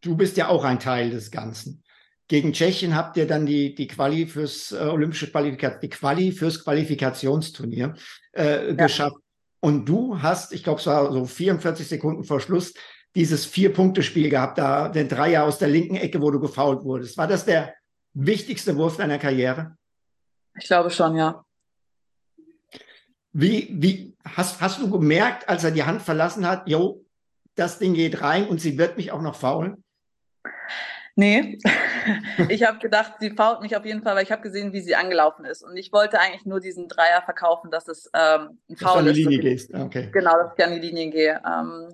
[0.00, 1.84] du bist ja auch ein Teil des Ganzen.
[2.30, 6.62] Gegen Tschechien habt ihr dann die, die Quali fürs äh, olympische Qualifikation, die Quali fürs
[6.62, 7.96] Qualifikationsturnier
[8.34, 8.74] äh, ja.
[8.74, 9.16] geschafft.
[9.58, 12.72] Und du hast, ich glaube, es war so 44 Sekunden vor Schluss,
[13.16, 17.18] dieses Vier-Punkte-Spiel gehabt, da den Dreier aus der linken Ecke, wo du gefault wurdest.
[17.18, 17.74] War das der
[18.14, 19.76] wichtigste Wurf deiner Karriere?
[20.56, 21.44] Ich glaube schon, ja.
[23.32, 27.04] Wie, wie hast, hast du gemerkt, als er die Hand verlassen hat, jo,
[27.56, 29.82] das Ding geht rein und sie wird mich auch noch faulen?
[31.16, 31.58] Nee,
[32.48, 34.94] ich habe gedacht, sie fault mich auf jeden Fall, weil ich habe gesehen, wie sie
[34.94, 35.62] angelaufen ist.
[35.62, 38.84] Und ich wollte eigentlich nur diesen Dreier verkaufen, dass es ähm, ein Foul dass ist.
[38.86, 39.74] du an die Linie gehst.
[39.74, 40.08] Okay.
[40.12, 41.42] Genau, dass ich an die Linie gehe.
[41.46, 41.88] Ähm,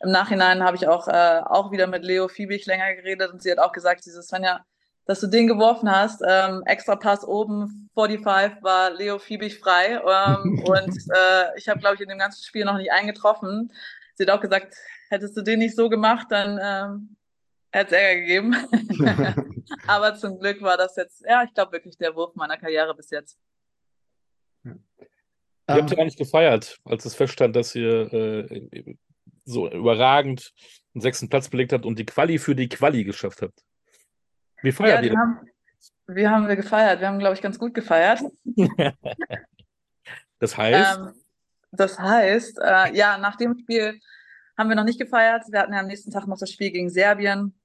[0.00, 3.50] Im Nachhinein habe ich auch, äh, auch wieder mit Leo Fiebig länger geredet und sie
[3.50, 4.64] hat auch gesagt, dieses Svenja,
[5.06, 10.62] dass du den geworfen hast, ähm, extra Pass oben, 45 war Leo Fiebig frei ähm,
[10.64, 13.72] und äh, ich habe, glaube ich, in dem ganzen Spiel noch nicht eingetroffen.
[14.14, 14.74] Sie hat auch gesagt,
[15.08, 17.16] hättest du den nicht so gemacht, dann ähm,
[17.70, 18.56] hätte es Ärger gegeben.
[19.86, 23.10] Aber zum Glück war das jetzt, ja, ich glaube wirklich der Wurf meiner Karriere bis
[23.10, 23.38] jetzt.
[24.64, 28.96] Ihr habt ja gar nicht gefeiert, als es feststand, dass ihr äh,
[29.44, 30.52] so überragend
[30.94, 33.62] einen sechsten Platz belegt habt und die Quali für die Quali geschafft habt.
[34.62, 35.18] Wie feiert ja, ihr?
[35.18, 35.40] Haben,
[36.06, 37.00] wie haben wir gefeiert?
[37.00, 38.20] Wir haben, glaube ich, ganz gut gefeiert.
[40.38, 40.98] das heißt?
[40.98, 41.12] Ähm,
[41.70, 44.00] das heißt, äh, ja, nach dem Spiel
[44.58, 45.44] haben wir noch nicht gefeiert.
[45.48, 47.58] Wir hatten ja am nächsten Tag noch das Spiel gegen Serbien,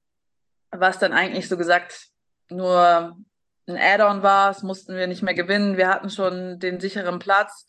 [0.72, 2.10] was dann eigentlich so gesagt
[2.50, 3.18] nur
[3.68, 4.52] ein Add-on war.
[4.52, 5.76] Es mussten wir nicht mehr gewinnen.
[5.78, 7.66] Wir hatten schon den sicheren Platz.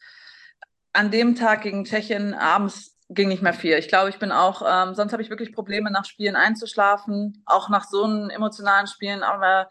[0.93, 3.77] An dem Tag gegen Tschechien abends ging nicht mehr viel.
[3.79, 7.69] Ich glaube, ich bin auch, ähm, sonst habe ich wirklich Probleme nach Spielen einzuschlafen, auch
[7.69, 9.69] nach so einem emotionalen Spielen, aber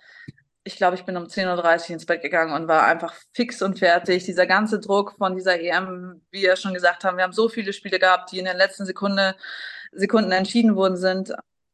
[0.65, 3.79] ich glaube, ich bin um 10.30 Uhr ins Bett gegangen und war einfach fix und
[3.79, 4.23] fertig.
[4.23, 7.73] Dieser ganze Druck von dieser EM, wie wir schon gesagt haben, wir haben so viele
[7.73, 9.35] Spiele gehabt, die in den letzten Sekunde,
[9.91, 11.33] Sekunden entschieden worden sind.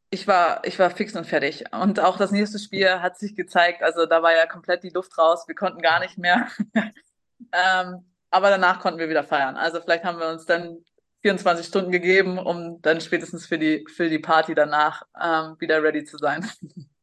[0.09, 1.65] Ich war, ich war fix und fertig.
[1.71, 5.17] Und auch das nächste Spiel hat sich gezeigt, also da war ja komplett die Luft
[5.17, 6.47] raus, wir konnten gar nicht mehr.
[7.53, 9.55] ähm, aber danach konnten wir wieder feiern.
[9.55, 10.83] Also vielleicht haben wir uns dann
[11.21, 16.03] 24 Stunden gegeben, um dann spätestens für die, für die Party danach ähm, wieder ready
[16.03, 16.49] zu sein.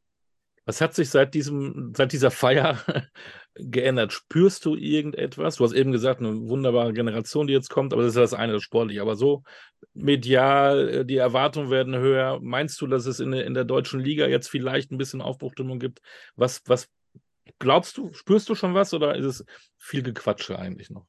[0.67, 2.83] Was hat sich seit diesem, seit dieser Feier
[3.55, 4.13] geändert?
[4.13, 5.57] Spürst du irgendetwas?
[5.57, 8.53] Du hast eben gesagt, eine wunderbare Generation, die jetzt kommt, aber das ist das eine,
[8.53, 9.01] das sportlich.
[9.01, 9.45] Aber so
[9.95, 12.41] medial, äh, die Erwartungen werden höher.
[12.43, 16.01] Meinst du, dass es in, in der deutschen Liga jetzt vielleicht ein bisschen Aufbruchstimmung gibt?
[16.35, 16.89] Was, was
[17.61, 18.13] glaubst du?
[18.13, 19.45] Spürst du schon was oder ist es
[19.79, 21.07] viel Gequatsche eigentlich noch?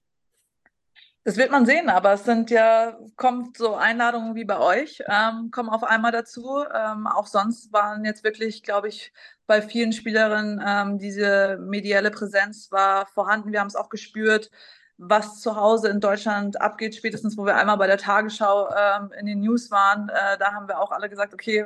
[1.27, 5.51] Das wird man sehen, aber es sind ja, kommt so Einladungen wie bei euch, ähm,
[5.51, 6.63] kommen auf einmal dazu.
[6.73, 9.11] Ähm, auch sonst waren jetzt wirklich, glaube ich,
[9.45, 13.51] bei vielen Spielerinnen ähm, diese medielle Präsenz war vorhanden.
[13.51, 14.49] Wir haben es auch gespürt,
[14.97, 19.25] was zu Hause in Deutschland abgeht, spätestens wo wir einmal bei der Tagesschau ähm, in
[19.25, 20.07] den News waren.
[20.07, 21.65] Äh, da haben wir auch alle gesagt, okay,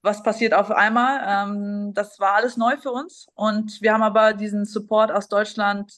[0.00, 1.20] was passiert auf einmal?
[1.26, 5.92] Ähm, das war alles neu für uns und wir haben aber diesen Support aus Deutschland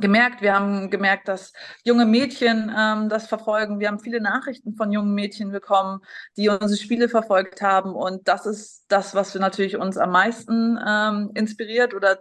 [0.00, 0.42] gemerkt.
[0.42, 1.52] Wir haben gemerkt, dass
[1.84, 3.80] junge Mädchen ähm, das verfolgen.
[3.80, 6.00] Wir haben viele Nachrichten von jungen Mädchen bekommen,
[6.36, 7.94] die unsere Spiele verfolgt haben.
[7.94, 12.20] Und das ist das, was wir natürlich uns am meisten ähm, inspiriert oder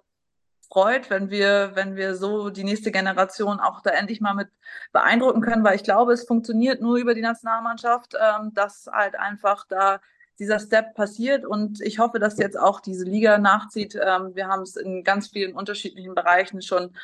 [0.69, 4.49] freut, wenn wir, wenn wir so die nächste Generation auch da endlich mal mit
[4.91, 9.65] beeindrucken können, weil ich glaube, es funktioniert nur über die Nationalmannschaft, ähm, dass halt einfach
[9.67, 10.01] da
[10.39, 13.95] dieser Step passiert und ich hoffe, dass jetzt auch diese Liga nachzieht.
[13.95, 16.95] Ähm, wir haben es in ganz vielen unterschiedlichen Bereichen schon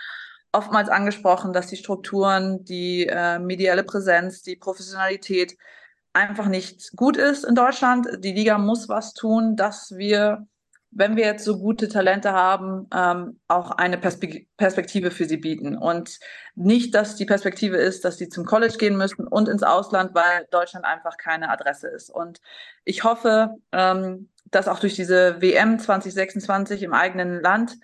[0.54, 5.58] oftmals angesprochen, dass die Strukturen, die äh, mediale Präsenz, die Professionalität
[6.14, 8.08] einfach nicht gut ist in Deutschland.
[8.20, 10.46] Die Liga muss was tun, dass wir,
[10.92, 15.76] wenn wir jetzt so gute Talente haben, ähm, auch eine Perspe Perspektive für sie bieten.
[15.76, 16.20] Und
[16.54, 20.48] nicht, dass die Perspektive ist, dass sie zum College gehen müssen und ins Ausland, weil
[20.52, 22.12] Deutschland einfach keine Adresse ist.
[22.12, 22.42] Und
[22.86, 27.78] ich hoffe, ähm, dass auch durch diese WM 2026 im eigenen Land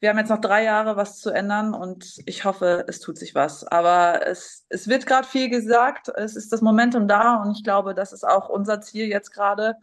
[0.00, 3.34] wir haben jetzt noch drei Jahre, was zu ändern und ich hoffe, es tut sich
[3.34, 3.64] was.
[3.64, 7.94] Aber es, es wird gerade viel gesagt, es ist das Momentum da und ich glaube,
[7.94, 9.76] das ist auch unser Ziel jetzt gerade,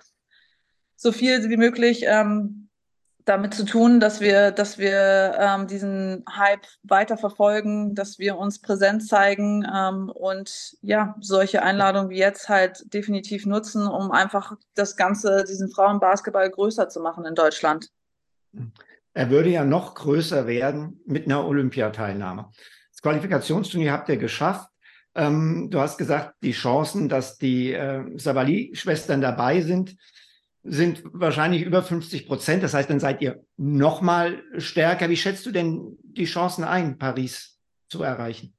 [0.95, 2.70] so viel wie möglich ähm,
[3.26, 8.59] damit zu tun, dass wir, dass wir ähm, diesen Hype weiter verfolgen, dass wir uns
[8.59, 14.95] präsent zeigen ähm, und ja, solche Einladungen wie jetzt halt definitiv nutzen, um einfach das
[14.95, 17.91] Ganze, diesen Frauenbasketball größer zu machen in Deutschland.
[18.53, 18.72] Mhm
[19.18, 22.51] er würde ja noch größer werden mit einer Olympiateilnahme.
[22.91, 24.70] Das Qualifikationsturnier habt ihr geschafft.
[25.15, 29.95] Ähm, du hast gesagt, die Chancen, dass die äh, Savali-Schwestern dabei sind,
[30.61, 32.61] sind wahrscheinlich über 50 Prozent.
[32.61, 35.09] Das heißt, dann seid ihr noch mal stärker.
[35.09, 37.57] Wie schätzt du denn die Chancen ein, Paris
[37.89, 38.53] zu erreichen?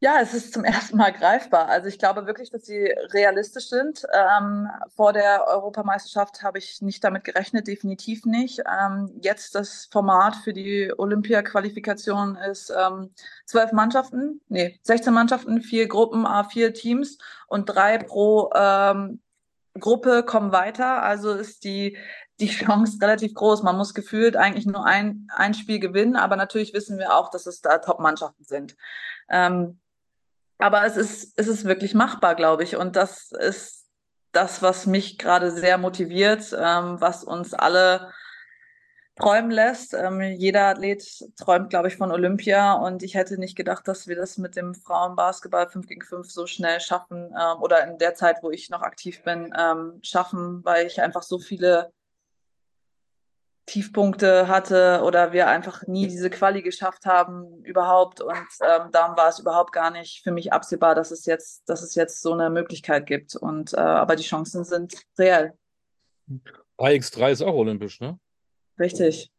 [0.00, 1.68] Ja, es ist zum ersten Mal greifbar.
[1.68, 4.06] Also ich glaube wirklich, dass sie realistisch sind.
[4.12, 8.60] Ähm, vor der Europameisterschaft habe ich nicht damit gerechnet, definitiv nicht.
[8.60, 13.10] Ähm, jetzt das Format für die Olympia-Qualifikation ist ähm,
[13.44, 17.18] zwölf Mannschaften, nee, 16 Mannschaften, vier Gruppen, vier Teams
[17.48, 19.20] und drei pro ähm,
[19.80, 21.02] Gruppe kommen weiter.
[21.02, 21.96] Also ist die
[22.40, 23.64] die Chance relativ groß.
[23.64, 27.46] Man muss gefühlt eigentlich nur ein, ein Spiel gewinnen, aber natürlich wissen wir auch, dass
[27.46, 28.76] es da Top-Mannschaften sind.
[29.28, 29.80] Ähm,
[30.58, 32.76] aber es ist, es ist wirklich machbar, glaube ich.
[32.76, 33.86] Und das ist
[34.32, 38.12] das, was mich gerade sehr motiviert, ähm, was uns alle
[39.16, 39.94] träumen lässt.
[39.94, 41.04] Ähm, jeder Athlet
[41.36, 44.74] träumt, glaube ich, von Olympia und ich hätte nicht gedacht, dass wir das mit dem
[44.74, 48.82] Frauenbasketball 5 gegen 5 so schnell schaffen ähm, oder in der Zeit, wo ich noch
[48.82, 51.92] aktiv bin, ähm, schaffen, weil ich einfach so viele
[53.68, 59.28] Tiefpunkte hatte oder wir einfach nie diese Quali geschafft haben überhaupt und ähm, darum war
[59.28, 62.50] es überhaupt gar nicht für mich absehbar, dass es jetzt, dass es jetzt so eine
[62.50, 65.52] Möglichkeit gibt und äh, aber die Chancen sind reell.
[66.78, 68.18] 3x3 ist auch olympisch, ne?
[68.78, 69.30] Richtig.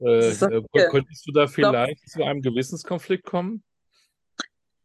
[0.00, 3.62] Äh, äh, könntest du da vielleicht zu einem Gewissenskonflikt kommen?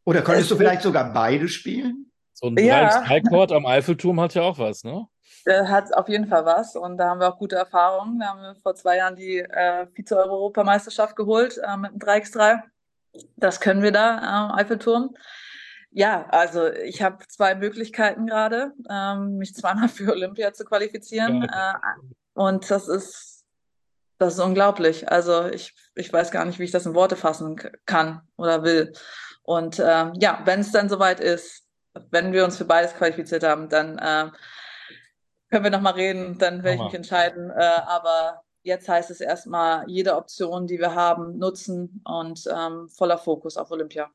[0.04, 2.10] Oder könntest du vielleicht sogar beide spielen?
[2.32, 3.02] So ein ja.
[3.02, 5.06] 3x3-Court am Eiffelturm hat ja auch was, ne?
[5.46, 8.20] Hat auf jeden Fall was und da haben wir auch gute Erfahrungen.
[8.20, 12.62] Da haben wir vor zwei Jahren die äh, Vize-Europameisterschaft geholt äh, mit dem 3x3.
[13.36, 15.14] Das können wir da am Eiffelturm.
[15.90, 21.42] Ja, also ich habe zwei Möglichkeiten gerade, ähm, mich zweimal für Olympia zu qualifizieren.
[21.42, 21.72] Ja.
[21.76, 23.38] Äh, und das ist
[24.18, 25.10] das ist unglaublich.
[25.10, 27.56] Also ich, ich weiß gar nicht, wie ich das in Worte fassen
[27.86, 28.92] kann oder will.
[29.42, 31.64] Und äh, ja, wenn es dann soweit ist,
[32.10, 34.30] wenn wir uns für beides qualifiziert haben, dann äh,
[35.50, 37.50] können wir nochmal reden, dann werde ich mich entscheiden.
[37.50, 37.54] Äh,
[37.86, 43.56] aber jetzt heißt es erstmal, jede Option, die wir haben, nutzen und ähm, voller Fokus
[43.56, 44.10] auf Olympia.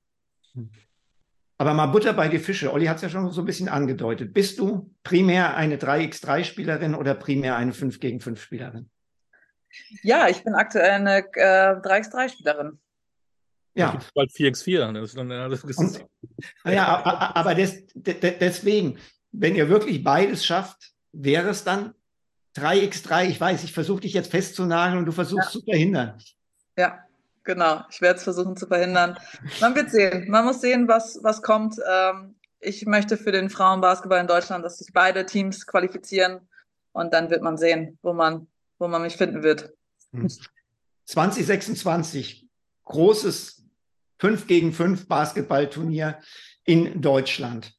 [1.57, 2.71] Aber mal Butter bei die Fische.
[2.71, 4.33] Olli hat es ja schon so ein bisschen angedeutet.
[4.33, 8.89] Bist du primär eine 3x3-Spielerin oder primär eine 5 gegen 5 Spielerin?
[10.01, 12.79] Ja, ich bin aktuell eine äh, 3x3-Spielerin.
[13.75, 13.99] Ja.
[14.13, 14.93] Bald 4x4.
[14.93, 16.05] Das ist dann, das ist Und,
[16.65, 17.03] ja,
[17.35, 18.99] aber des, de, deswegen,
[19.31, 21.93] wenn ihr wirklich beides schafft, wäre es dann
[22.57, 23.27] 3x3.
[23.27, 25.51] Ich weiß, ich versuche dich jetzt festzunageln und du versuchst ja.
[25.51, 26.17] zu verhindern.
[26.77, 26.99] Ja,
[27.43, 27.83] genau.
[27.89, 29.17] Ich werde es versuchen zu verhindern.
[29.61, 30.29] Man wird sehen.
[30.29, 31.75] Man muss sehen, was, was kommt.
[31.89, 36.41] Ähm, ich möchte für den Frauenbasketball in Deutschland, dass sich beide Teams qualifizieren
[36.91, 38.47] und dann wird man sehen, wo man
[38.83, 39.73] wo man mich finden wird.
[41.05, 42.49] 2026, hm.
[42.83, 43.65] großes
[44.19, 46.19] 5 gegen 5 Basketballturnier
[46.65, 47.73] in Deutschland.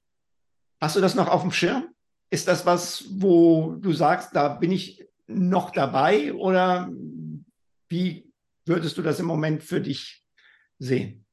[0.80, 1.93] Hast du das noch auf dem Schirm?
[2.30, 6.90] Ist das was, wo du sagst, da bin ich noch dabei oder
[7.88, 8.32] wie
[8.66, 10.24] würdest du das im Moment für dich
[10.78, 11.24] sehen?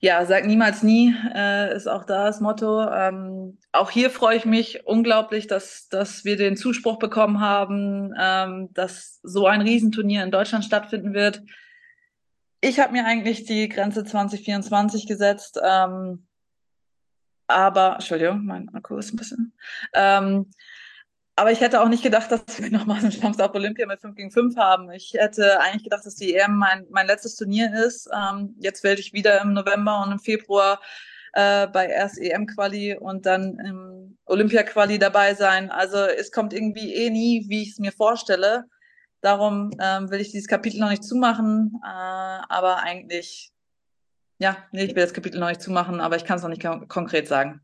[0.00, 2.86] Ja, sag niemals nie, äh, ist auch da das Motto.
[2.90, 8.68] Ähm, auch hier freue ich mich unglaublich, dass, dass wir den Zuspruch bekommen haben, ähm,
[8.74, 11.42] dass so ein Riesenturnier in Deutschland stattfinden wird.
[12.60, 16.26] Ich habe mir eigentlich die Grenze 2024 gesetzt, ähm,
[17.46, 19.52] aber, Entschuldigung, mein Akku ist ein bisschen.
[19.92, 20.50] Ähm,
[21.36, 24.14] aber ich hätte auch nicht gedacht, dass wir nochmal eine Chance auf Olympia mit 5
[24.14, 24.90] gegen 5 haben.
[24.92, 28.08] Ich hätte eigentlich gedacht, dass die EM mein, mein letztes Turnier ist.
[28.12, 30.80] Ähm, jetzt werde ich wieder im November und im Februar
[31.32, 35.70] äh, bei erst EM-Quali und dann im Olympia-Quali dabei sein.
[35.70, 38.64] Also es kommt irgendwie eh nie, wie ich es mir vorstelle.
[39.20, 41.80] Darum ähm, will ich dieses Kapitel noch nicht zumachen.
[41.82, 43.53] Äh, aber eigentlich,
[44.38, 46.66] ja, nee, ich will das Kapitel noch nicht zumachen, aber ich kann es noch nicht
[46.88, 47.60] konkret sagen.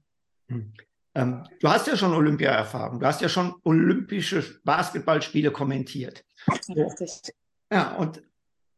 [0.49, 0.73] Hm.
[1.15, 6.25] Ähm, du hast ja schon Olympia-Erfahrung, du hast ja schon olympische Basketballspiele kommentiert.
[6.69, 7.35] Richtig.
[7.73, 8.23] Ja, und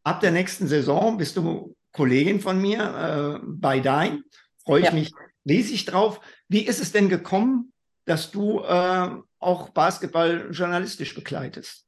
[0.02, 4.24] ab der nächsten Saison bist du Kollegin von mir äh, bei Dein.
[4.64, 4.92] Freue ich ja.
[4.92, 5.12] mich
[5.46, 6.20] riesig drauf.
[6.48, 7.72] Wie ist es denn gekommen,
[8.06, 11.86] dass du äh, auch Basketball journalistisch begleitest?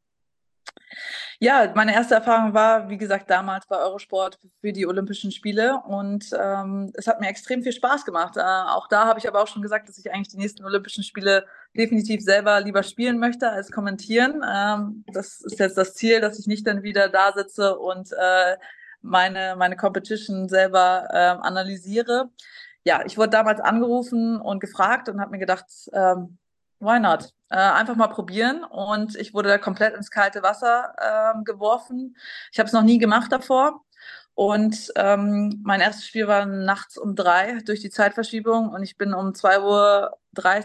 [1.41, 6.31] Ja, meine erste Erfahrung war, wie gesagt, damals bei Eurosport für die Olympischen Spiele und
[6.39, 8.37] ähm, es hat mir extrem viel Spaß gemacht.
[8.37, 11.03] Äh, auch da habe ich aber auch schon gesagt, dass ich eigentlich die nächsten Olympischen
[11.03, 14.43] Spiele definitiv selber lieber spielen möchte als kommentieren.
[14.49, 18.57] Ähm, das ist jetzt das Ziel, dass ich nicht dann wieder da sitze und äh,
[19.03, 22.31] meine, meine Competition selber äh, analysiere.
[22.85, 26.39] Ja, ich wurde damals angerufen und gefragt und habe mir gedacht, ähm,
[26.81, 27.33] why not?
[27.55, 28.65] Äh, einfach mal probieren.
[28.65, 32.17] Und ich wurde da komplett ins kalte Wasser äh, geworfen.
[32.51, 33.85] Ich habe es noch nie gemacht davor.
[34.35, 39.15] Und ähm, mein erstes Spiel war nachts um drei durch die Zeitverschiebung und ich bin
[39.15, 39.61] um 2.30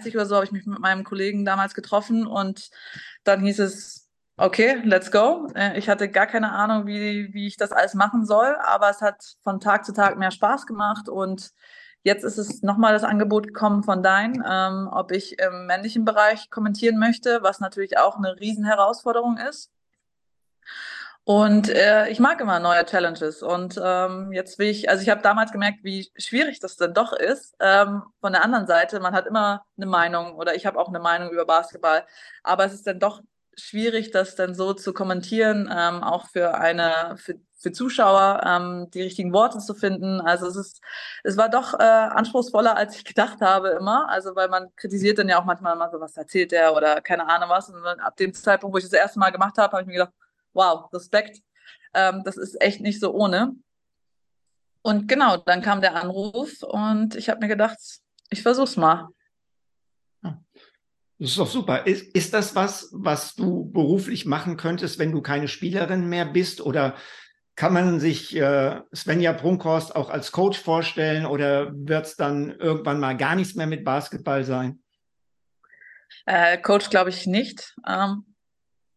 [0.07, 2.71] Uhr oder so, habe ich mich mit meinem Kollegen damals getroffen und
[3.23, 5.47] dann hieß es, okay, let's go.
[5.53, 9.01] Äh, ich hatte gar keine Ahnung, wie, wie ich das alles machen soll, aber es
[9.01, 11.51] hat von Tag zu Tag mehr Spaß gemacht und
[12.03, 16.49] Jetzt ist es nochmal das Angebot gekommen von Dein, ähm, ob ich im männlichen Bereich
[16.49, 19.69] kommentieren möchte, was natürlich auch eine Riesenherausforderung ist.
[21.25, 23.43] Und äh, ich mag immer neue Challenges.
[23.43, 27.13] Und ähm, jetzt will ich, also ich habe damals gemerkt, wie schwierig das denn doch
[27.13, 27.55] ist.
[27.59, 30.99] Ähm, von der anderen Seite, man hat immer eine Meinung oder ich habe auch eine
[30.99, 32.03] Meinung über Basketball,
[32.43, 33.21] aber es ist dann doch
[33.59, 39.01] schwierig, das dann so zu kommentieren, ähm, auch für eine, für, für Zuschauer ähm, die
[39.01, 40.21] richtigen Worte zu finden.
[40.21, 40.81] Also es ist,
[41.23, 44.09] es war doch äh, anspruchsvoller, als ich gedacht habe immer.
[44.09, 47.27] Also weil man kritisiert dann ja auch manchmal immer so, was erzählt der oder keine
[47.27, 47.69] Ahnung was.
[47.69, 50.13] Und ab dem Zeitpunkt, wo ich das erste Mal gemacht habe, habe ich mir gedacht,
[50.53, 51.41] wow, Respekt.
[51.93, 53.55] Ähm, das ist echt nicht so ohne.
[54.81, 57.77] Und genau, dann kam der Anruf und ich habe mir gedacht,
[58.29, 59.09] ich versuch's mal.
[61.19, 61.85] Das ist doch super.
[61.85, 66.61] Ist, ist das was, was du beruflich machen könntest, wenn du keine Spielerin mehr bist?
[66.61, 66.95] Oder
[67.57, 73.01] kann man sich äh, Svenja Brunkhorst auch als Coach vorstellen oder wird es dann irgendwann
[73.01, 74.81] mal gar nichts mehr mit Basketball sein?
[76.25, 77.75] Äh, Coach glaube ich nicht.
[77.85, 78.23] Ähm,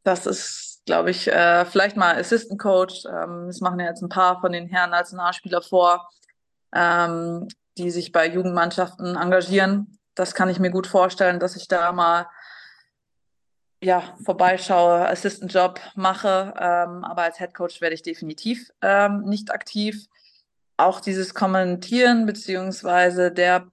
[0.04, 3.04] das ist, glaube ich, äh, vielleicht mal Assistant Coach.
[3.04, 6.08] Ähm, das machen ja jetzt ein paar von den Herren Nationalspieler vor,
[6.72, 7.48] ähm,
[7.78, 12.26] die sich bei Jugendmannschaften engagieren das kann ich mir gut vorstellen, dass ich da mal
[13.82, 16.54] ja, vorbeischaue, Assistant-Job mache.
[16.56, 20.06] Ähm, aber als Head Coach werde ich definitiv ähm, nicht aktiv.
[20.76, 23.66] Auch dieses Kommentieren beziehungsweise der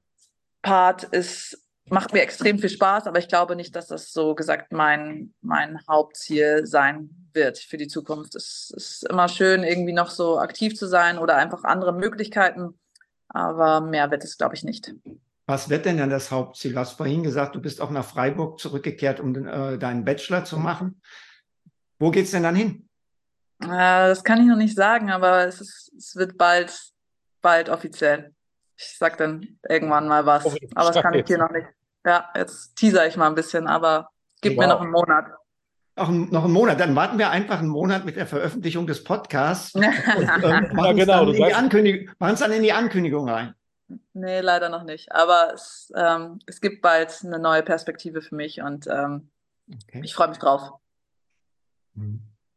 [0.62, 4.72] Part ist, macht mir extrem viel Spaß, aber ich glaube nicht, dass das so gesagt
[4.72, 8.36] mein, mein Hauptziel sein wird für die Zukunft.
[8.36, 12.80] Es ist immer schön, irgendwie noch so aktiv zu sein oder einfach andere Möglichkeiten,
[13.28, 14.94] aber mehr wird es, glaube ich, nicht.
[15.50, 16.74] Was wird denn dann das Hauptziel?
[16.74, 20.60] Du hast vorhin gesagt, du bist auch nach Freiburg zurückgekehrt, um äh, deinen Bachelor zu
[20.60, 21.02] machen.
[21.98, 22.88] Wo geht es denn dann hin?
[23.60, 26.80] Äh, das kann ich noch nicht sagen, aber es, ist, es wird bald,
[27.42, 28.32] bald offiziell.
[28.78, 31.66] Ich sag dann irgendwann mal was, oh, aber das kann ich hier noch nicht.
[32.06, 34.60] Ja, jetzt teaser ich mal ein bisschen, aber gib wow.
[34.60, 35.32] mir noch einen Monat.
[35.96, 39.74] Auch noch einen Monat, dann warten wir einfach einen Monat mit der Veröffentlichung des Podcasts
[39.74, 43.56] und ähm, ja, genau, machen es dann in die Ankündigung rein.
[44.14, 45.12] Nee, leider noch nicht.
[45.12, 49.30] Aber es, ähm, es gibt bald eine neue Perspektive für mich und ähm,
[49.72, 50.02] okay.
[50.04, 50.72] ich freue mich drauf.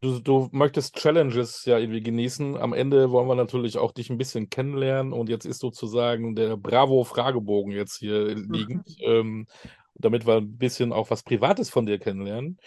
[0.01, 2.57] Du, du, möchtest Challenges ja irgendwie genießen.
[2.57, 6.57] Am Ende wollen wir natürlich auch dich ein bisschen kennenlernen und jetzt ist sozusagen der
[6.57, 9.05] Bravo-Fragebogen jetzt hier liegend, mhm.
[9.05, 9.47] ähm,
[9.95, 12.59] damit wir ein bisschen auch was Privates von dir kennenlernen.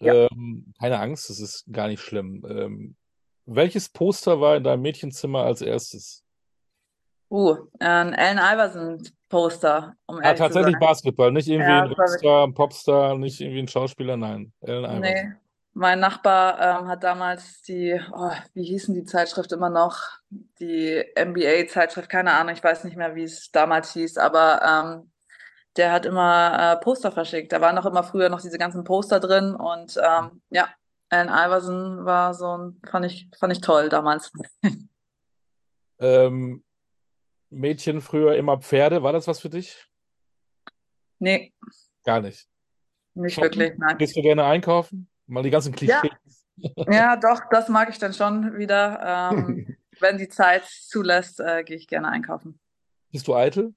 [0.00, 0.28] Ja.
[0.30, 2.44] Ähm, keine Angst, es ist gar nicht schlimm.
[2.48, 2.96] Ähm,
[3.46, 6.25] welches Poster war in deinem Mädchenzimmer als erstes?
[7.36, 13.18] Uh, ein Allen Iverson-Poster, um ah, tatsächlich Basketball, nicht irgendwie ja, ein Rockstar, ein Popstar,
[13.18, 14.54] nicht irgendwie ein Schauspieler, nein.
[14.62, 15.00] Allen Iverson.
[15.00, 15.32] Nee,
[15.74, 19.98] mein Nachbar ähm, hat damals die, oh, wie hießen die Zeitschrift immer noch?
[20.30, 25.10] Die NBA-Zeitschrift, keine Ahnung, ich weiß nicht mehr, wie es damals hieß, aber ähm,
[25.76, 27.52] der hat immer äh, Poster verschickt.
[27.52, 30.70] Da waren noch immer früher noch diese ganzen Poster drin und ähm, ja,
[31.10, 34.32] Allen Iverson war so ein, fand ich, fand ich toll damals.
[35.98, 36.62] ähm,
[37.56, 39.02] Mädchen früher immer Pferde.
[39.02, 39.86] War das was für dich?
[41.18, 41.52] Nee.
[42.04, 42.46] Gar nicht.
[43.14, 43.58] Nicht Shoppen?
[43.58, 43.98] wirklich, nein.
[43.98, 45.08] Gehst du gerne einkaufen?
[45.26, 46.10] Mal die ganzen Klischees.
[46.56, 49.32] Ja, ja doch, das mag ich dann schon wieder.
[49.32, 52.60] Ähm, wenn die Zeit zulässt, äh, gehe ich gerne einkaufen.
[53.10, 53.74] Bist du eitel?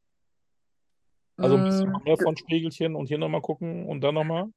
[1.38, 4.52] Also ein bisschen mm, mehr von Spiegelchen und hier nochmal gucken und dann nochmal?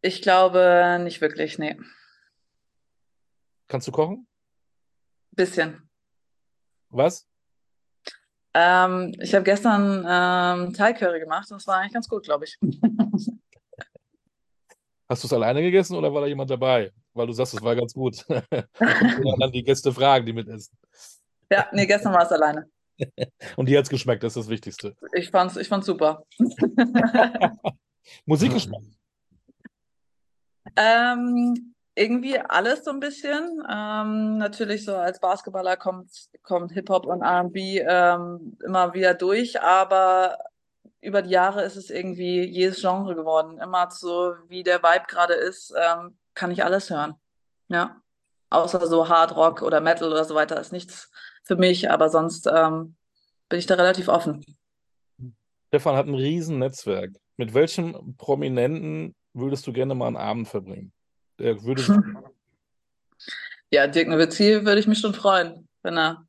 [0.00, 1.76] Ich glaube nicht wirklich, nee.
[3.66, 4.28] Kannst du kochen?
[5.32, 5.88] Bisschen.
[6.88, 7.29] Was?
[8.52, 12.44] Ähm, ich habe gestern ähm, Thai Curry gemacht und das war eigentlich ganz gut, glaube
[12.44, 12.58] ich.
[15.08, 16.92] Hast du es alleine gegessen oder war da jemand dabei?
[17.14, 18.24] Weil du sagst, es war ganz gut.
[18.28, 20.76] dann die Gäste fragen, die mitessen.
[21.50, 22.70] Ja, nee, gestern war es alleine.
[23.56, 24.94] Und dir hat es geschmeckt, das ist das Wichtigste.
[25.12, 26.24] Ich fand's, ich fand's super.
[28.24, 28.82] Musikgeschmack?
[30.76, 33.62] Ähm, irgendwie alles so ein bisschen.
[33.70, 36.10] Ähm, natürlich so als Basketballer kommt,
[36.42, 40.38] kommt Hip-Hop und RB ähm, immer wieder durch, aber
[41.00, 43.58] über die Jahre ist es irgendwie jedes Genre geworden.
[43.58, 47.14] Immer so, wie der Vibe gerade ist, ähm, kann ich alles hören.
[47.68, 48.00] Ja.
[48.50, 51.10] Außer so Hard Rock oder Metal oder so weiter ist nichts
[51.44, 52.96] für mich, aber sonst ähm,
[53.48, 54.44] bin ich da relativ offen.
[55.68, 57.12] Stefan hat ein riesen Netzwerk.
[57.36, 60.92] Mit welchem Prominenten würdest du gerne mal einen Abend verbringen?
[61.40, 61.82] Der würde
[63.72, 66.26] Ja, Dirk Nowitzki würde ich mich schon freuen, wenn er,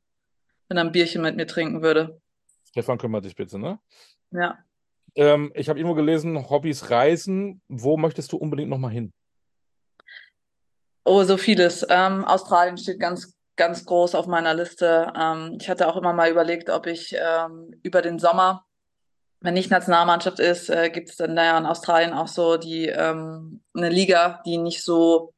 [0.68, 2.20] wenn er ein Bierchen mit mir trinken würde.
[2.68, 3.78] Stefan, kümmere dich bitte, ne?
[4.30, 4.58] Ja.
[5.14, 7.60] Ähm, ich habe irgendwo gelesen, Hobbys reisen.
[7.68, 9.12] Wo möchtest du unbedingt nochmal hin?
[11.04, 11.84] Oh, so vieles.
[11.90, 15.12] Ähm, Australien steht ganz, ganz groß auf meiner Liste.
[15.14, 18.64] Ähm, ich hatte auch immer mal überlegt, ob ich ähm, über den Sommer
[19.42, 23.60] wenn nicht Nationalmannschaft ist, äh, gibt es dann da in Australien auch so die ähm,
[23.74, 25.34] eine Liga, die nicht so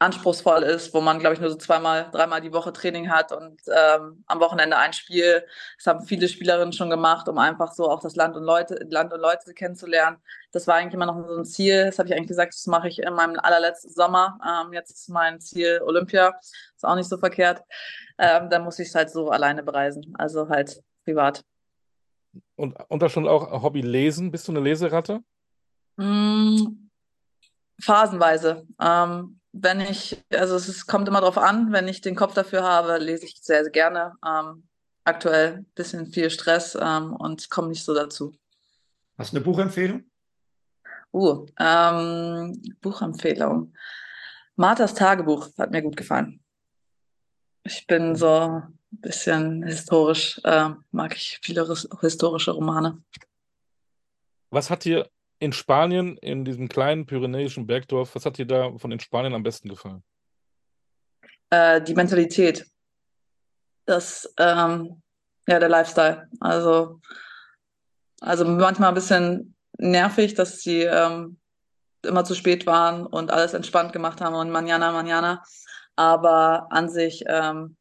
[0.00, 3.60] anspruchsvoll ist, wo man, glaube ich, nur so zweimal, dreimal die Woche Training hat und
[3.68, 5.44] ähm, am Wochenende ein Spiel.
[5.76, 9.12] Das haben viele Spielerinnen schon gemacht, um einfach so auch das Land und Leute, Land
[9.12, 10.16] und Leute kennenzulernen.
[10.52, 11.84] Das war eigentlich immer noch so ein Ziel.
[11.84, 14.38] Das habe ich eigentlich gesagt, das mache ich in meinem allerletzten Sommer.
[14.42, 16.34] Ähm, jetzt ist mein Ziel Olympia.
[16.74, 17.62] Ist auch nicht so verkehrt.
[18.16, 20.14] Ähm, dann muss ich es halt so alleine bereisen.
[20.18, 21.44] Also halt privat.
[22.60, 24.30] Und, und da schon auch Hobby lesen.
[24.30, 25.22] Bist du eine Leseratte?
[25.96, 26.90] Mm,
[27.80, 28.66] phasenweise.
[28.78, 32.62] Ähm, wenn ich, also es ist, kommt immer drauf an, wenn ich den Kopf dafür
[32.62, 34.12] habe, lese ich sehr, sehr gerne.
[34.22, 34.68] Ähm,
[35.04, 38.34] aktuell ein bisschen viel Stress ähm, und komme nicht so dazu.
[39.16, 40.04] Hast du eine Buchempfehlung?
[41.14, 43.72] Uh, ähm, Buchempfehlung.
[44.56, 46.42] Marthas Tagebuch hat mir gut gefallen.
[47.64, 51.66] Ich bin so bisschen historisch, äh, mag ich viele
[52.00, 53.02] historische Romane.
[54.50, 58.90] Was hat dir in Spanien, in diesem kleinen pyrenäischen Bergdorf, was hat dir da von
[58.90, 60.02] den Spaniern am besten gefallen?
[61.50, 62.66] Äh, die Mentalität.
[63.86, 65.02] Das, ähm,
[65.48, 66.28] ja, der Lifestyle.
[66.40, 67.00] Also,
[68.20, 71.38] also manchmal ein bisschen nervig, dass sie ähm,
[72.02, 75.42] immer zu spät waren und alles entspannt gemacht haben und manana, manana.
[75.96, 77.76] Aber an sich, ähm,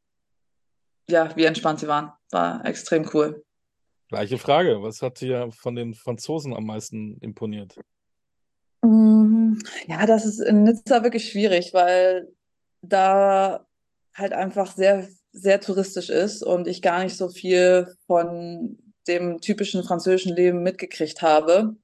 [1.12, 2.12] ja, wie entspannt sie waren.
[2.32, 3.44] War extrem cool.
[4.10, 4.82] Gleiche Frage.
[4.82, 7.76] Was hat dir von den Franzosen am meisten imponiert?
[8.82, 9.54] Mm,
[9.88, 12.28] ja, das ist in Nizza wirklich schwierig, weil
[12.82, 13.68] da
[14.16, 19.84] halt einfach sehr, sehr touristisch ist und ich gar nicht so viel von dem typischen
[19.84, 21.76] französischen Leben mitgekriegt habe.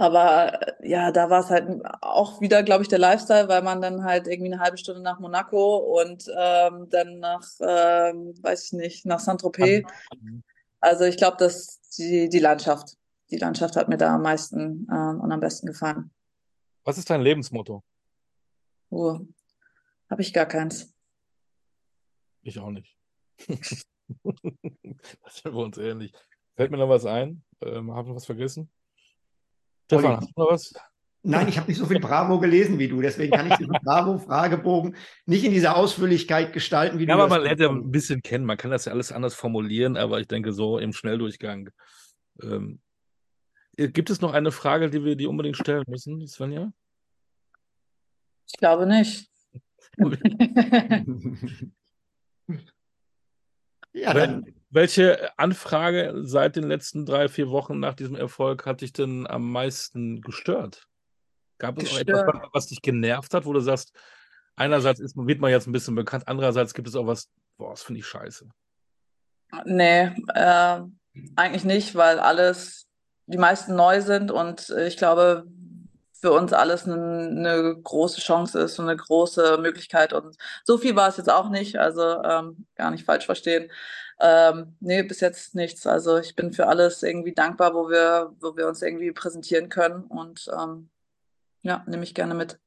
[0.00, 1.68] Aber ja, da war es halt
[2.00, 5.20] auch wieder, glaube ich, der Lifestyle, weil man dann halt irgendwie eine halbe Stunde nach
[5.20, 9.86] Monaco und ähm, dann nach, ähm, weiß ich nicht, nach Saint-Tropez.
[10.80, 12.96] Also ich glaube, dass die, die Landschaft,
[13.30, 16.10] die Landschaft hat mir da am meisten ähm, und am besten gefallen.
[16.84, 17.84] Was ist dein Lebensmotto?
[18.88, 19.18] Oh,
[20.08, 20.94] habe ich gar keins.
[22.40, 22.96] Ich auch nicht.
[23.48, 23.84] das
[25.42, 26.14] sind wir uns ähnlich.
[26.56, 27.44] Fällt mir noch was ein?
[27.60, 28.70] Ähm, Habe ich noch was vergessen?
[29.90, 30.72] Stefan, hast du noch was?
[31.22, 34.96] Nein, ich habe nicht so viel Bravo gelesen wie du, deswegen kann ich diesen Bravo-Fragebogen
[35.26, 37.18] nicht in dieser Ausführlichkeit gestalten, wie ja, du.
[37.18, 39.96] Ja, aber man lernt ja ein bisschen kennen, man kann das ja alles anders formulieren,
[39.96, 41.70] aber ich denke so im Schnelldurchgang.
[42.40, 42.80] Ähm,
[43.76, 46.72] gibt es noch eine Frage, die wir dir unbedingt stellen müssen, Svenja?
[48.46, 49.28] Ich glaube nicht.
[53.92, 54.46] ja, dann.
[54.70, 59.50] Welche Anfrage seit den letzten drei, vier Wochen nach diesem Erfolg hat dich denn am
[59.50, 60.86] meisten gestört?
[61.58, 63.92] Gab es auch etwas, was dich genervt hat, wo du sagst,
[64.54, 67.82] einerseits ist, wird man jetzt ein bisschen bekannt, andererseits gibt es auch was, boah, das
[67.82, 68.48] finde ich scheiße.
[69.64, 70.80] Nee, äh,
[71.34, 72.86] eigentlich nicht, weil alles,
[73.26, 75.46] die meisten neu sind und ich glaube,
[76.20, 80.12] für uns alles eine, eine große Chance ist und eine große Möglichkeit.
[80.12, 83.70] Und so viel war es jetzt auch nicht, also ähm, gar nicht falsch verstehen.
[84.20, 85.86] Ähm, nee, bis jetzt nichts.
[85.86, 90.04] Also ich bin für alles irgendwie dankbar, wo wir, wo wir uns irgendwie präsentieren können
[90.04, 90.90] und ähm,
[91.62, 92.58] ja, nehme ich gerne mit.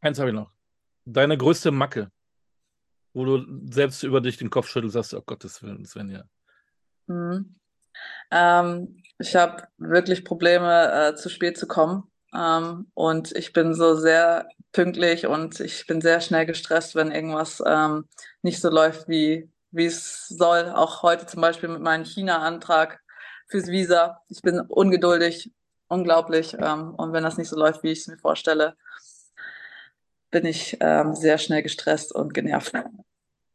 [0.00, 0.50] Eins habe ich noch.
[1.04, 2.10] Deine größte Macke,
[3.14, 6.24] wo du selbst über dich den Kopf schüttelst, sagst, oh Gottes Willen, Svenja.
[7.08, 7.56] Mhm.
[8.30, 12.04] Ähm, ich habe wirklich Probleme, äh, zu spät zu kommen.
[12.34, 17.62] Ähm, und ich bin so sehr pünktlich und ich bin sehr schnell gestresst, wenn irgendwas
[17.66, 18.08] ähm,
[18.42, 20.70] nicht so läuft, wie, wie es soll.
[20.70, 23.00] Auch heute zum Beispiel mit meinem China-Antrag
[23.48, 24.20] fürs Visa.
[24.28, 25.52] Ich bin ungeduldig,
[25.88, 26.54] unglaublich.
[26.58, 28.76] Ähm, und wenn das nicht so läuft, wie ich es mir vorstelle,
[30.30, 32.72] bin ich ähm, sehr schnell gestresst und genervt.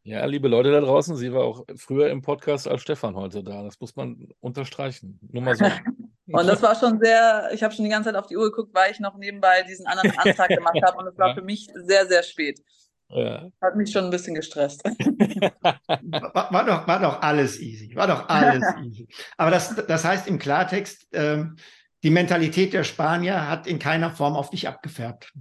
[0.04, 3.64] Ja, liebe Leute da draußen, sie war auch früher im Podcast als Stefan heute da.
[3.64, 5.20] Das muss man unterstreichen.
[5.34, 5.66] Nur mal so.
[6.28, 8.74] und das war schon sehr, ich habe schon die ganze Zeit auf die Uhr geguckt,
[8.74, 11.34] weil ich noch nebenbei diesen anderen Antrag gemacht habe und es war ja.
[11.36, 12.62] für mich sehr, sehr spät.
[13.10, 13.48] Ja.
[13.62, 14.84] Hat mich schon ein bisschen gestresst.
[15.64, 17.96] war, war, doch, war doch alles easy.
[17.96, 19.08] War doch alles easy.
[19.38, 21.56] Aber das, das heißt im Klartext, ähm,
[22.04, 25.34] die Mentalität der Spanier hat in keiner Form auf dich abgefärbt.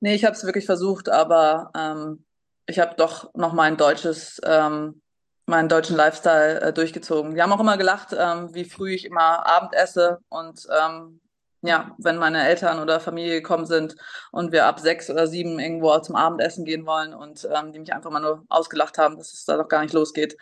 [0.00, 2.24] Nee, ich habe es wirklich versucht, aber ähm,
[2.66, 5.00] ich habe doch noch mein deutsches, ähm,
[5.46, 7.34] meinen deutschen Lifestyle äh, durchgezogen.
[7.34, 11.20] Wir haben auch immer gelacht, ähm, wie früh ich immer Abend esse und ähm,
[11.66, 13.96] ja, wenn meine Eltern oder Familie gekommen sind
[14.32, 17.92] und wir ab sechs oder sieben irgendwo zum Abendessen gehen wollen und ähm, die mich
[17.92, 20.36] einfach mal nur ausgelacht haben, dass es da doch gar nicht losgeht.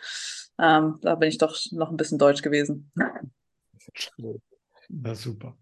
[0.59, 2.91] Ähm, da bin ich doch noch ein bisschen deutsch gewesen.
[4.89, 5.57] Na super.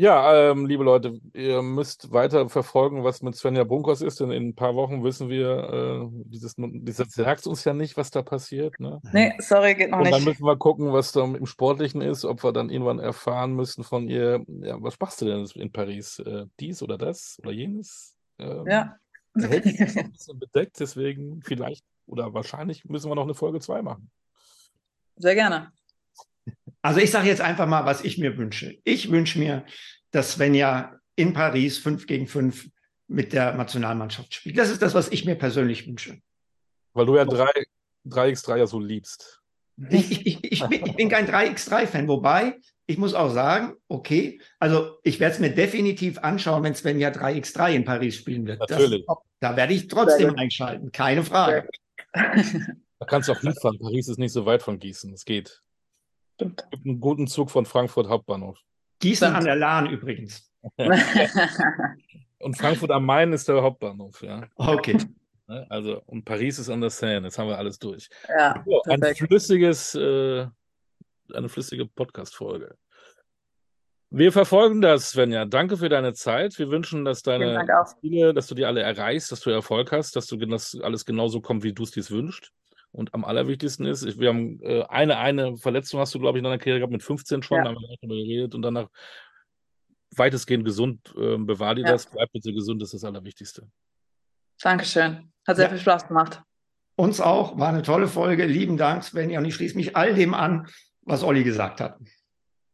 [0.00, 4.50] Ja, ähm, liebe Leute, ihr müsst weiter verfolgen, was mit Svenja Bunkers ist, denn in
[4.50, 8.78] ein paar Wochen wissen wir, äh, dieses, dieses sagt uns ja nicht, was da passiert.
[8.78, 9.00] Ne?
[9.12, 10.14] Nee, sorry, geht noch Und nicht.
[10.14, 13.82] dann müssen wir gucken, was da im Sportlichen ist, ob wir dann irgendwann erfahren müssen
[13.82, 16.20] von ihr, ja, was machst du denn in Paris?
[16.20, 18.14] Äh, dies oder das oder jenes?
[18.38, 18.94] Ähm, ja.
[19.36, 23.82] Hält sich ein bisschen bedeckt, deswegen vielleicht oder wahrscheinlich müssen wir noch eine Folge 2
[23.82, 24.12] machen.
[25.16, 25.72] Sehr gerne.
[26.82, 28.78] Also ich sage jetzt einfach mal, was ich mir wünsche.
[28.84, 29.64] Ich wünsche mir,
[30.10, 32.68] dass Svenja in Paris 5 gegen 5
[33.08, 34.58] mit der Nationalmannschaft spielt.
[34.58, 36.20] Das ist das, was ich mir persönlich wünsche.
[36.92, 37.48] Weil du ja 3,
[38.06, 39.40] 3x3 ja so liebst.
[39.90, 44.98] Ich, ich, ich, bin, ich bin kein 3x3-Fan, wobei ich muss auch sagen, okay, also
[45.04, 48.60] ich werde es mir definitiv anschauen, wenn Svenja 3x3 in Paris spielen wird.
[48.60, 49.04] Natürlich.
[49.06, 51.68] Das, da werde ich trotzdem einschalten, keine Frage.
[52.12, 53.78] Da kannst du auch hinfahren.
[53.78, 55.12] Paris ist nicht so weit von Gießen.
[55.12, 55.62] Es geht.
[56.38, 56.62] Stimmt.
[56.62, 58.60] Es gibt einen guten Zug von Frankfurt Hauptbahnhof.
[59.00, 60.52] Gießen an der Lahn übrigens.
[62.38, 64.46] Und Frankfurt am Main ist der Hauptbahnhof, ja.
[64.54, 64.98] Okay.
[65.48, 65.66] Ne?
[65.68, 67.26] Also, und Paris ist an der Seine.
[67.26, 68.08] Jetzt haben wir alles durch.
[68.28, 70.46] ja, So, ein flüssiges, äh,
[71.34, 72.76] eine flüssige Podcast-Folge.
[74.10, 75.44] Wir verfolgen das, Svenja.
[75.44, 76.56] Danke für deine Zeit.
[76.58, 77.66] Wir wünschen, dass deine.
[78.00, 81.40] Ziele, dass du die alle erreichst, dass du Erfolg hast, dass du dass alles genauso
[81.40, 82.52] kommt, wie du es dir wünschst.
[82.90, 86.44] Und am allerwichtigsten ist, wir haben äh, eine, eine Verletzung hast du, glaube ich, in
[86.44, 87.64] deiner Karriere gehabt mit 15 schon, Ja.
[87.64, 88.88] da haben wir drüber geredet und danach
[90.16, 91.14] weitestgehend gesund.
[91.18, 91.92] Ähm, bewahr dir Ja.
[91.92, 93.68] das, bleib bitte gesund, das ist das Allerwichtigste.
[94.60, 95.30] Dankeschön.
[95.46, 95.70] Hat sehr Ja.
[95.70, 96.42] viel Spaß gemacht.
[96.96, 98.46] Uns auch, war eine tolle Folge.
[98.46, 99.38] Lieben Dank, Svenja.
[99.38, 100.66] Und ich schließe mich all dem an,
[101.02, 101.98] was Olli gesagt hat.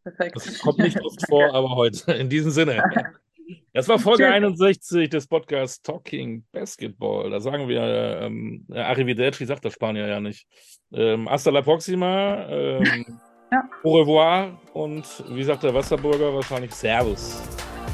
[0.03, 0.37] Perfekt.
[0.37, 2.13] Das kommt nicht oft vor, aber heute.
[2.13, 2.83] In diesem Sinne.
[3.73, 4.33] Das war Folge Tschüss.
[4.35, 7.31] 61 des Podcasts Talking Basketball.
[7.31, 7.81] Da sagen wir,
[8.23, 10.47] ähm, ja, Arrivederci sagt der Spanier ja nicht.
[10.93, 12.47] Ähm, hasta la próxima.
[12.49, 13.21] Ähm,
[13.55, 13.63] Ja.
[13.85, 14.59] Au revoir.
[14.73, 17.41] Und wie sagt der Wasserburger wahrscheinlich Servus.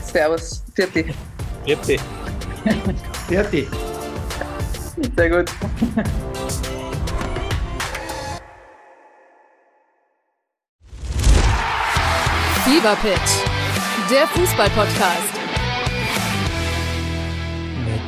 [0.02, 0.64] Servus.
[0.74, 1.04] Vierte.
[1.66, 1.96] Bitte.
[3.28, 3.68] Fertig.
[5.16, 5.50] Sehr gut.
[12.64, 15.39] Fever Pitch, der Fußball-Podcast.